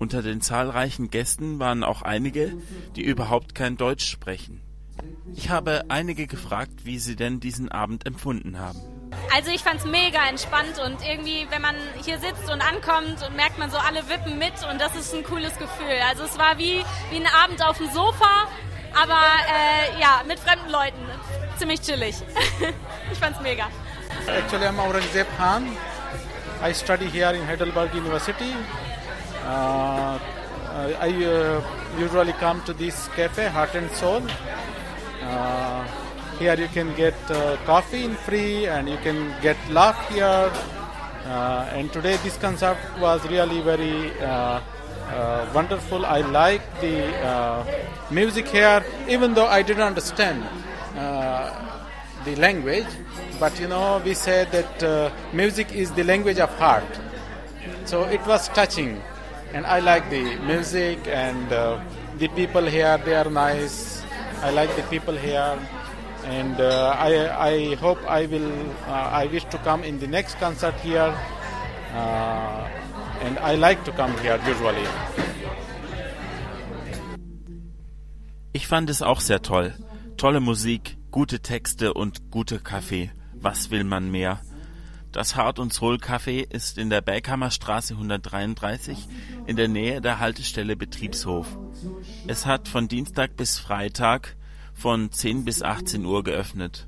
Unter 0.00 0.22
den 0.22 0.40
zahlreichen 0.40 1.10
Gästen 1.10 1.60
waren 1.60 1.84
auch 1.84 2.02
einige, 2.02 2.56
die 2.96 3.04
überhaupt 3.04 3.54
kein 3.54 3.76
Deutsch 3.76 4.08
sprechen. 4.08 4.60
Ich 5.34 5.48
habe 5.50 5.84
einige 5.88 6.26
gefragt, 6.26 6.84
wie 6.84 6.98
sie 6.98 7.16
denn 7.16 7.40
diesen 7.40 7.70
Abend 7.70 8.06
empfunden 8.06 8.58
haben. 8.58 8.80
Also 9.34 9.50
ich 9.50 9.62
fand 9.62 9.80
es 9.80 9.86
mega 9.86 10.28
entspannt 10.28 10.78
und 10.84 11.02
irgendwie, 11.06 11.46
wenn 11.50 11.62
man 11.62 11.74
hier 12.04 12.18
sitzt 12.18 12.50
und 12.50 12.60
ankommt 12.60 13.24
und 13.26 13.36
merkt 13.36 13.58
man 13.58 13.70
so 13.70 13.78
alle 13.78 14.08
wippen 14.08 14.38
mit 14.38 14.52
und 14.70 14.80
das 14.80 14.94
ist 14.96 15.14
ein 15.14 15.24
cooles 15.24 15.56
Gefühl. 15.58 15.98
Also 16.08 16.24
es 16.24 16.38
war 16.38 16.58
wie, 16.58 16.84
wie 17.10 17.16
ein 17.16 17.28
Abend 17.42 17.64
auf 17.64 17.78
dem 17.78 17.90
Sofa, 17.90 18.48
aber 19.00 19.20
äh, 19.48 20.00
ja, 20.00 20.22
mit 20.26 20.38
fremden 20.38 20.70
Leuten. 20.70 20.98
Ziemlich 21.58 21.80
chillig. 21.80 22.16
ich 23.12 23.18
fand 23.18 23.36
es 23.36 23.42
mega. 23.42 23.68
Actually, 24.26 24.66
I'm 24.66 24.78
Aurangzeb 24.78 25.26
Khan. 25.36 25.66
I 26.62 26.72
study 26.72 27.08
here 27.08 27.32
in 27.34 27.46
Heidelberg 27.46 27.94
University. 27.94 28.54
Uh, 29.44 30.18
I 31.00 31.24
uh, 31.24 31.62
usually 31.98 32.32
come 32.34 32.62
to 32.64 32.72
this 32.72 33.08
cafe, 33.16 33.48
Heart 33.48 33.74
and 33.76 33.90
Soul. 33.92 34.22
Uh, 35.22 35.86
here 36.38 36.54
you 36.54 36.68
can 36.68 36.94
get 36.96 37.14
uh, 37.30 37.56
coffee 37.66 38.04
in 38.04 38.14
free 38.14 38.66
and 38.66 38.88
you 38.88 38.96
can 38.98 39.34
get 39.42 39.56
laugh 39.70 40.08
here. 40.08 40.50
Uh, 41.26 41.68
and 41.72 41.92
today 41.92 42.16
this 42.24 42.36
concert 42.38 42.78
was 42.98 43.22
really 43.28 43.60
very 43.60 44.10
uh, 44.20 44.60
uh, 45.08 45.50
wonderful. 45.54 46.06
I 46.06 46.22
like 46.22 46.62
the 46.80 47.14
uh, 47.22 47.64
music 48.10 48.48
here, 48.48 48.82
even 49.06 49.34
though 49.34 49.46
I 49.46 49.62
didn't 49.62 49.82
understand 49.82 50.42
the 52.24 52.36
language. 52.36 52.86
But 53.38 53.58
you 53.60 53.68
know, 53.68 54.00
we 54.04 54.14
said 54.14 54.50
that 54.52 55.12
music 55.34 55.72
is 55.72 55.92
the 55.92 56.04
language 56.04 56.38
of 56.38 56.50
heart. 56.58 56.88
So 57.84 58.04
it 58.04 58.26
was 58.26 58.48
touching, 58.48 59.02
and 59.52 59.66
I 59.66 59.80
like 59.80 60.08
the 60.10 60.36
music 60.40 61.06
and 61.06 61.48
the 61.50 62.28
people 62.28 62.64
here. 62.64 62.98
They 63.04 63.14
are 63.14 63.28
nice. 63.30 63.99
I 64.42 64.50
like 64.50 64.74
the 64.76 64.82
people 64.84 65.14
here, 65.14 65.58
and 66.24 66.60
uh, 66.60 66.96
I 66.98 67.12
I 67.52 67.74
hope 67.76 67.98
I 68.08 68.26
will. 68.26 68.50
Uh, 68.86 69.22
I 69.22 69.26
wish 69.26 69.44
to 69.50 69.58
come 69.58 69.84
in 69.84 69.98
the 70.00 70.06
next 70.06 70.38
concert 70.40 70.74
here, 70.80 71.14
uh, 71.94 72.68
and 73.20 73.38
I 73.38 73.54
like 73.56 73.84
to 73.84 73.92
come 73.92 74.16
here 74.22 74.38
usually. 74.46 74.86
Ich 78.52 78.66
fand 78.66 78.90
es 78.90 79.02
auch 79.02 79.20
sehr 79.20 79.42
toll. 79.42 79.72
Tolle 80.16 80.40
Musik, 80.40 80.96
gute 81.10 81.40
Texte 81.40 81.94
und 81.94 82.30
gute 82.30 82.58
Kaffee. 82.58 83.10
Was 83.34 83.70
will 83.70 83.84
man 83.84 84.10
mehr? 84.10 84.40
Das 85.12 85.34
Hart- 85.34 85.58
und 85.58 85.72
Soul-Café 85.72 86.48
ist 86.48 86.78
in 86.78 86.88
der 86.88 87.00
Berghammerstraße 87.00 87.94
133 87.94 89.08
in 89.46 89.56
der 89.56 89.66
Nähe 89.66 90.00
der 90.00 90.20
Haltestelle 90.20 90.76
Betriebshof. 90.76 91.58
Es 92.28 92.46
hat 92.46 92.68
von 92.68 92.86
Dienstag 92.86 93.36
bis 93.36 93.58
Freitag 93.58 94.36
von 94.72 95.10
10 95.10 95.44
bis 95.44 95.62
18 95.62 96.04
Uhr 96.04 96.22
geöffnet. 96.22 96.86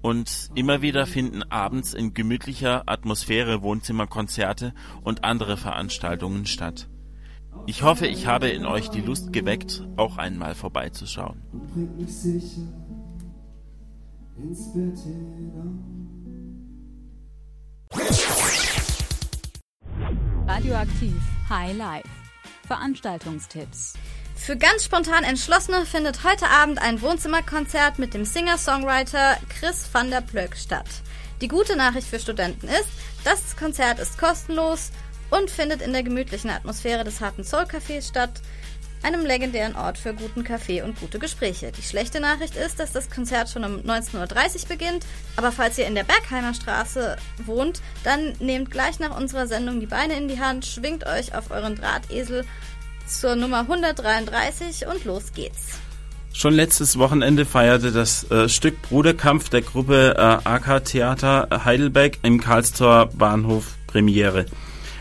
Und 0.00 0.48
immer 0.54 0.80
wieder 0.80 1.06
finden 1.06 1.42
abends 1.42 1.92
in 1.92 2.14
gemütlicher 2.14 2.84
Atmosphäre 2.86 3.62
Wohnzimmerkonzerte 3.62 4.72
und 5.02 5.24
andere 5.24 5.58
Veranstaltungen 5.58 6.46
statt. 6.46 6.88
Ich 7.66 7.82
hoffe, 7.82 8.06
ich 8.06 8.26
habe 8.26 8.48
in 8.48 8.64
euch 8.64 8.88
die 8.88 9.02
Lust 9.02 9.32
geweckt, 9.32 9.86
auch 9.96 10.16
einmal 10.16 10.54
vorbeizuschauen. 10.54 11.42
bringt 11.74 11.98
mich 11.98 12.14
sicher 12.14 12.62
ins 14.38 14.72
Bett 14.72 14.98
hinein. 15.00 16.17
Radioaktiv 20.46 21.14
High 21.48 21.76
Life. 21.76 22.08
Veranstaltungstipps. 22.66 23.94
Für 24.34 24.56
ganz 24.56 24.84
spontan 24.84 25.24
Entschlossene 25.24 25.86
findet 25.86 26.22
heute 26.22 26.48
Abend 26.48 26.80
ein 26.80 27.00
Wohnzimmerkonzert 27.00 27.98
mit 27.98 28.14
dem 28.14 28.24
Singer-Songwriter 28.24 29.38
Chris 29.48 29.88
van 29.90 30.10
der 30.10 30.20
Plöck 30.20 30.56
statt. 30.56 30.88
Die 31.40 31.48
gute 31.48 31.76
Nachricht 31.76 32.08
für 32.08 32.20
Studenten 32.20 32.68
ist, 32.68 32.88
das 33.24 33.56
Konzert 33.56 33.98
ist 33.98 34.18
kostenlos 34.18 34.90
und 35.30 35.50
findet 35.50 35.82
in 35.82 35.92
der 35.92 36.02
gemütlichen 36.02 36.50
Atmosphäre 36.50 37.04
des 37.04 37.20
Harten 37.20 37.44
Soul 37.44 37.64
Cafés 37.64 38.08
statt, 38.08 38.42
einem 39.02 39.24
legendären 39.24 39.76
Ort 39.76 39.98
für 39.98 40.14
guten 40.14 40.44
Kaffee 40.44 40.82
und 40.82 40.98
gute 41.00 41.18
Gespräche. 41.18 41.72
Die 41.72 41.82
schlechte 41.82 42.20
Nachricht 42.20 42.56
ist, 42.56 42.80
dass 42.80 42.92
das 42.92 43.10
Konzert 43.10 43.50
schon 43.50 43.64
um 43.64 43.80
19.30 43.80 44.14
Uhr 44.62 44.68
beginnt, 44.68 45.06
aber 45.36 45.52
falls 45.52 45.78
ihr 45.78 45.86
in 45.86 45.94
der 45.94 46.04
Bergheimer 46.04 46.54
Straße 46.54 47.16
wohnt, 47.44 47.80
dann 48.04 48.34
nehmt 48.40 48.70
gleich 48.70 48.98
nach 48.98 49.16
unserer 49.16 49.46
Sendung 49.46 49.80
die 49.80 49.86
Beine 49.86 50.16
in 50.16 50.28
die 50.28 50.40
Hand, 50.40 50.66
schwingt 50.66 51.06
euch 51.06 51.34
auf 51.34 51.50
euren 51.50 51.76
Drahtesel 51.76 52.44
zur 53.06 53.36
Nummer 53.36 53.60
133 53.60 54.86
und 54.86 55.04
los 55.04 55.32
geht's. 55.34 55.78
Schon 56.32 56.54
letztes 56.54 56.98
Wochenende 56.98 57.44
feierte 57.46 57.90
das 57.90 58.30
äh, 58.30 58.48
Stück 58.48 58.80
Bruderkampf 58.82 59.48
der 59.48 59.62
Gruppe 59.62 60.14
äh, 60.16 60.48
AK 60.48 60.84
Theater 60.84 61.48
Heidelberg 61.64 62.18
im 62.22 62.40
Karlstor 62.40 63.06
Bahnhof 63.06 63.74
Premiere. 63.86 64.46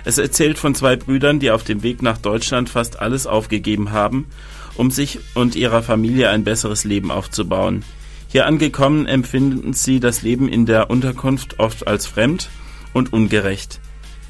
Es 0.08 0.18
erzählt 0.18 0.58
von 0.58 0.74
zwei 0.74 0.96
Brüdern, 0.96 1.42
die 1.42 1.52
auf 1.52 1.66
dem 1.66 1.84
Weg 1.84 2.02
nach 2.02 2.18
Deutschland 2.18 2.70
fast 2.70 3.02
alles 3.02 3.28
aufgegeben 3.28 3.92
haben, 3.92 4.28
um 4.76 4.90
sich 4.90 5.20
und 5.34 5.58
ihrer 5.58 5.84
Familie 5.84 6.30
ein 6.30 6.46
besseres 6.46 6.86
Leben 6.86 7.12
aufzubauen. 7.12 7.84
Hier 8.30 8.46
angekommen 8.46 9.06
empfinden 9.06 9.74
sie 9.74 10.00
das 10.00 10.22
Leben 10.22 10.48
in 10.48 10.66
der 10.66 10.90
Unterkunft 10.90 11.60
oft 11.60 11.90
als 11.90 12.08
fremd 12.08 12.48
und 12.94 13.12
ungerecht. 13.12 13.82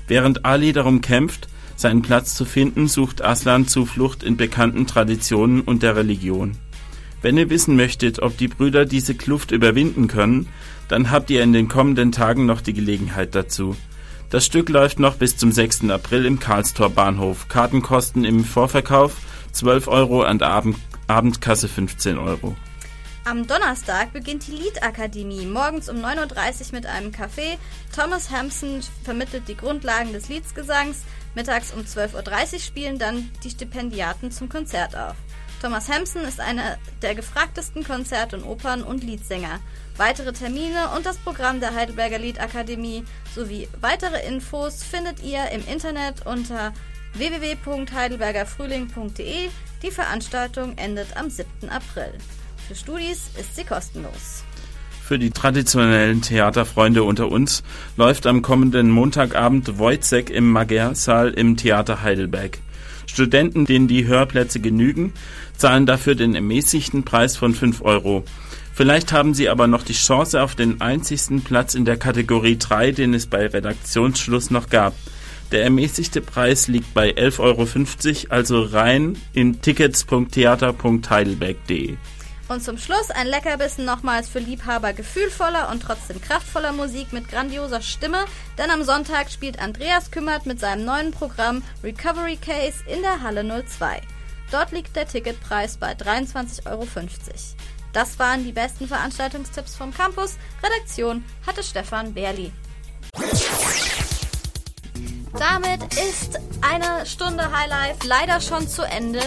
Während 0.07 0.45
Ali 0.45 0.73
darum 0.73 1.01
kämpft, 1.01 1.47
seinen 1.75 2.01
Platz 2.01 2.33
zu 2.33 2.45
finden, 2.45 2.87
sucht 2.87 3.23
Aslan 3.23 3.67
Zuflucht 3.67 4.23
in 4.23 4.35
bekannten 4.35 4.87
Traditionen 4.87 5.61
und 5.61 5.83
der 5.83 5.95
Religion. 5.95 6.57
Wenn 7.21 7.37
ihr 7.37 7.51
wissen 7.51 7.75
möchtet, 7.75 8.19
ob 8.19 8.35
die 8.35 8.47
Brüder 8.47 8.85
diese 8.85 9.13
Kluft 9.13 9.51
überwinden 9.51 10.07
können, 10.07 10.47
dann 10.87 11.11
habt 11.11 11.29
ihr 11.29 11.43
in 11.43 11.53
den 11.53 11.67
kommenden 11.67 12.11
Tagen 12.11 12.47
noch 12.47 12.61
die 12.61 12.73
Gelegenheit 12.73 13.35
dazu. 13.35 13.75
Das 14.29 14.45
Stück 14.45 14.67
läuft 14.67 14.99
noch 14.99 15.15
bis 15.15 15.37
zum 15.37 15.53
6. 15.53 15.89
April 15.89 16.25
im 16.25 16.37
Karlstor 16.37 16.89
Bahnhof. 16.89 17.47
Kartenkosten 17.47 18.25
im 18.25 18.43
Vorverkauf 18.43 19.15
12 19.53 19.87
Euro 19.87 20.29
und 20.29 20.43
Abend 20.43 20.75
Abendkasse 21.07 21.69
15 21.69 22.17
Euro. 22.17 22.53
Am 23.23 23.47
Donnerstag 23.47 24.11
beginnt 24.11 24.45
die 24.47 24.51
Liedakademie 24.51 25.45
morgens 25.45 25.87
um 25.87 25.97
9.30 25.97 26.17
Uhr 26.19 26.65
mit 26.73 26.85
einem 26.85 27.11
Café. 27.11 27.57
Thomas 27.95 28.29
Hampson 28.29 28.81
vermittelt 29.03 29.47
die 29.47 29.55
Grundlagen 29.55 30.11
des 30.11 30.27
Liedsgesangs. 30.27 31.03
Mittags 31.33 31.73
um 31.73 31.83
12.30 31.83 32.53
Uhr 32.53 32.59
spielen 32.59 32.99
dann 32.99 33.29
die 33.45 33.49
Stipendiaten 33.49 34.31
zum 34.31 34.49
Konzert 34.49 34.97
auf. 34.97 35.15
Thomas 35.61 35.89
Hampson 35.89 36.23
ist 36.23 36.39
einer 36.39 36.77
der 37.01 37.15
gefragtesten 37.15 37.83
Konzert- 37.83 38.35
und 38.35 38.43
Opern- 38.43 38.83
und 38.83 39.03
Liedsänger. 39.03 39.59
Weitere 39.97 40.31
Termine 40.31 40.91
und 40.95 41.07
das 41.07 41.17
Programm 41.17 41.59
der 41.59 41.73
Heidelberger 41.73 42.19
Liedakademie 42.19 43.03
sowie 43.33 43.67
weitere 43.81 44.23
Infos 44.27 44.83
findet 44.83 45.23
ihr 45.23 45.49
im 45.49 45.67
Internet 45.67 46.27
unter 46.27 46.73
www.heidelbergerfrühling.de. 47.13 49.49
Die 49.81 49.91
Veranstaltung 49.91 50.77
endet 50.77 51.17
am 51.17 51.31
7. 51.31 51.69
April. 51.69 52.13
Für 52.67 52.75
Studis 52.75 53.31
ist 53.39 53.55
sie 53.55 53.63
kostenlos. 53.63 54.43
Für 55.03 55.17
die 55.17 55.31
traditionellen 55.31 56.21
Theaterfreunde 56.21 57.01
unter 57.03 57.31
uns 57.31 57.63
läuft 57.95 58.27
am 58.27 58.43
kommenden 58.43 58.91
Montagabend 58.91 59.79
Wojcek 59.79 60.29
im 60.29 60.51
Magersaal 60.51 61.29
im 61.29 61.57
Theater 61.57 62.03
Heidelberg. 62.03 62.59
Studenten, 63.07 63.65
denen 63.65 63.87
die 63.87 64.05
Hörplätze 64.05 64.59
genügen, 64.59 65.13
zahlen 65.55 65.87
dafür 65.87 66.13
den 66.13 66.35
ermäßigten 66.35 67.03
Preis 67.03 67.35
von 67.35 67.55
5 67.55 67.81
Euro. 67.81 68.23
Vielleicht 68.73 69.11
haben 69.11 69.33
Sie 69.33 69.49
aber 69.49 69.65
noch 69.65 69.81
die 69.81 69.93
Chance 69.93 70.39
auf 70.39 70.53
den 70.53 70.81
einzigsten 70.81 71.41
Platz 71.41 71.73
in 71.73 71.83
der 71.83 71.97
Kategorie 71.97 72.59
3, 72.59 72.91
den 72.91 73.15
es 73.15 73.25
bei 73.25 73.47
Redaktionsschluss 73.47 74.51
noch 74.51 74.69
gab. 74.69 74.93
Der 75.51 75.63
ermäßigte 75.63 76.21
Preis 76.21 76.67
liegt 76.67 76.93
bei 76.93 77.09
11,50 77.11 77.39
Euro, 77.39 77.67
also 78.35 78.61
rein 78.61 79.17
in 79.33 79.61
tickets.theater.heidelberg.de. 79.61 81.95
Und 82.47 82.63
zum 82.63 82.77
Schluss 82.77 83.11
ein 83.11 83.27
Leckerbissen 83.27 83.83
nochmals 83.83 84.29
für 84.29 84.39
Liebhaber 84.39 84.93
gefühlvoller 84.93 85.69
und 85.69 85.81
trotzdem 85.81 86.21
kraftvoller 86.21 86.71
Musik 86.71 87.11
mit 87.11 87.27
grandioser 87.27 87.81
Stimme, 87.81 88.25
denn 88.57 88.69
am 88.69 88.83
Sonntag 88.83 89.29
spielt 89.29 89.59
Andreas 89.59 90.11
Kümmert 90.11 90.45
mit 90.45 90.59
seinem 90.59 90.85
neuen 90.85 91.11
Programm 91.11 91.61
Recovery 91.83 92.37
Case 92.37 92.83
in 92.87 93.01
der 93.01 93.21
Halle 93.21 93.43
02. 93.43 94.01
Dort 94.49 94.71
liegt 94.71 94.95
der 94.95 95.07
Ticketpreis 95.07 95.75
bei 95.75 95.91
23,50 95.91 96.65
Euro. 96.71 96.87
Das 97.91 98.17
waren 98.19 98.45
die 98.45 98.53
besten 98.53 98.87
Veranstaltungstipps 98.87 99.75
vom 99.75 99.93
Campus. 99.93 100.37
Redaktion 100.63 101.25
hatte 101.45 101.63
Stefan 101.63 102.13
Berli. 102.13 102.51
Damit 105.39 105.93
ist 105.93 106.39
eine 106.61 107.05
Stunde 107.05 107.51
Highlife 107.51 108.07
leider 108.07 108.41
schon 108.41 108.67
zu 108.67 108.81
Ende. 108.81 109.21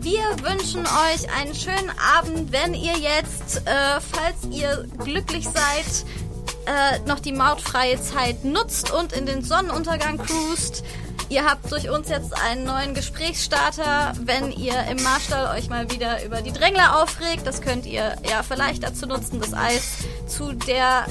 Wir 0.00 0.22
wünschen 0.42 0.80
euch 0.80 1.30
einen 1.38 1.54
schönen 1.54 1.90
Abend, 2.16 2.50
wenn 2.50 2.72
ihr 2.72 2.96
jetzt, 2.96 3.58
äh, 3.66 4.00
falls 4.00 4.46
ihr 4.50 4.86
glücklich 4.98 5.44
seid, 5.44 6.06
äh, 6.66 6.98
noch 7.06 7.20
die 7.20 7.32
mautfreie 7.32 8.00
Zeit 8.00 8.44
nutzt 8.44 8.90
und 8.90 9.12
in 9.12 9.26
den 9.26 9.42
Sonnenuntergang 9.44 10.16
cruist. 10.18 10.82
Ihr 11.28 11.44
habt 11.44 11.70
durch 11.70 11.90
uns 11.90 12.08
jetzt 12.08 12.32
einen 12.32 12.64
neuen 12.64 12.94
Gesprächsstarter. 12.94 14.14
Wenn 14.20 14.50
ihr 14.50 14.82
im 14.90 15.02
Marstall 15.02 15.56
euch 15.56 15.68
mal 15.68 15.90
wieder 15.90 16.24
über 16.24 16.42
die 16.42 16.52
Drängler 16.52 17.00
aufregt, 17.02 17.46
das 17.46 17.60
könnt 17.60 17.86
ihr 17.86 18.16
ja 18.28 18.42
vielleicht 18.42 18.82
dazu 18.82 19.06
nutzen, 19.06 19.40
das 19.40 19.54
Eis 19.54 19.98
zu 20.26 20.52
der 20.52 21.06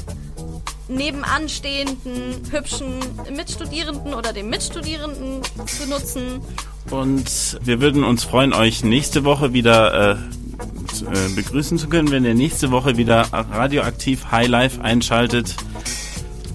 nebenanstehenden 0.89 2.41
hübschen 2.51 2.99
Mitstudierenden 3.35 4.13
oder 4.13 4.33
dem 4.33 4.49
Mitstudierenden 4.49 5.41
zu 5.65 5.87
nutzen. 5.87 6.41
Und 6.89 7.59
wir 7.63 7.81
würden 7.81 8.03
uns 8.03 8.23
freuen, 8.23 8.53
euch 8.53 8.83
nächste 8.83 9.23
Woche 9.23 9.53
wieder 9.53 10.11
äh, 10.11 10.11
äh, 10.13 11.35
begrüßen 11.35 11.77
zu 11.77 11.87
können, 11.87 12.11
wenn 12.11 12.25
ihr 12.25 12.33
nächste 12.33 12.71
Woche 12.71 12.97
wieder 12.97 13.27
radioaktiv 13.31 14.31
High 14.31 14.47
Life 14.47 14.81
einschaltet. 14.81 15.55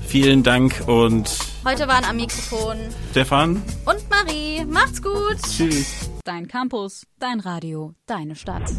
Vielen 0.06 0.42
Dank 0.42 0.84
und 0.86 1.28
heute 1.64 1.88
waren 1.88 2.04
am 2.04 2.16
Mikrofon 2.16 2.76
Stefan 3.10 3.62
und 3.84 4.10
Marie. 4.10 4.64
Macht's 4.64 5.02
gut. 5.02 5.38
Tschüss. 5.42 6.10
Dein 6.24 6.48
Campus, 6.48 7.06
dein 7.18 7.40
Radio, 7.40 7.94
deine 8.06 8.36
Stadt. 8.36 8.70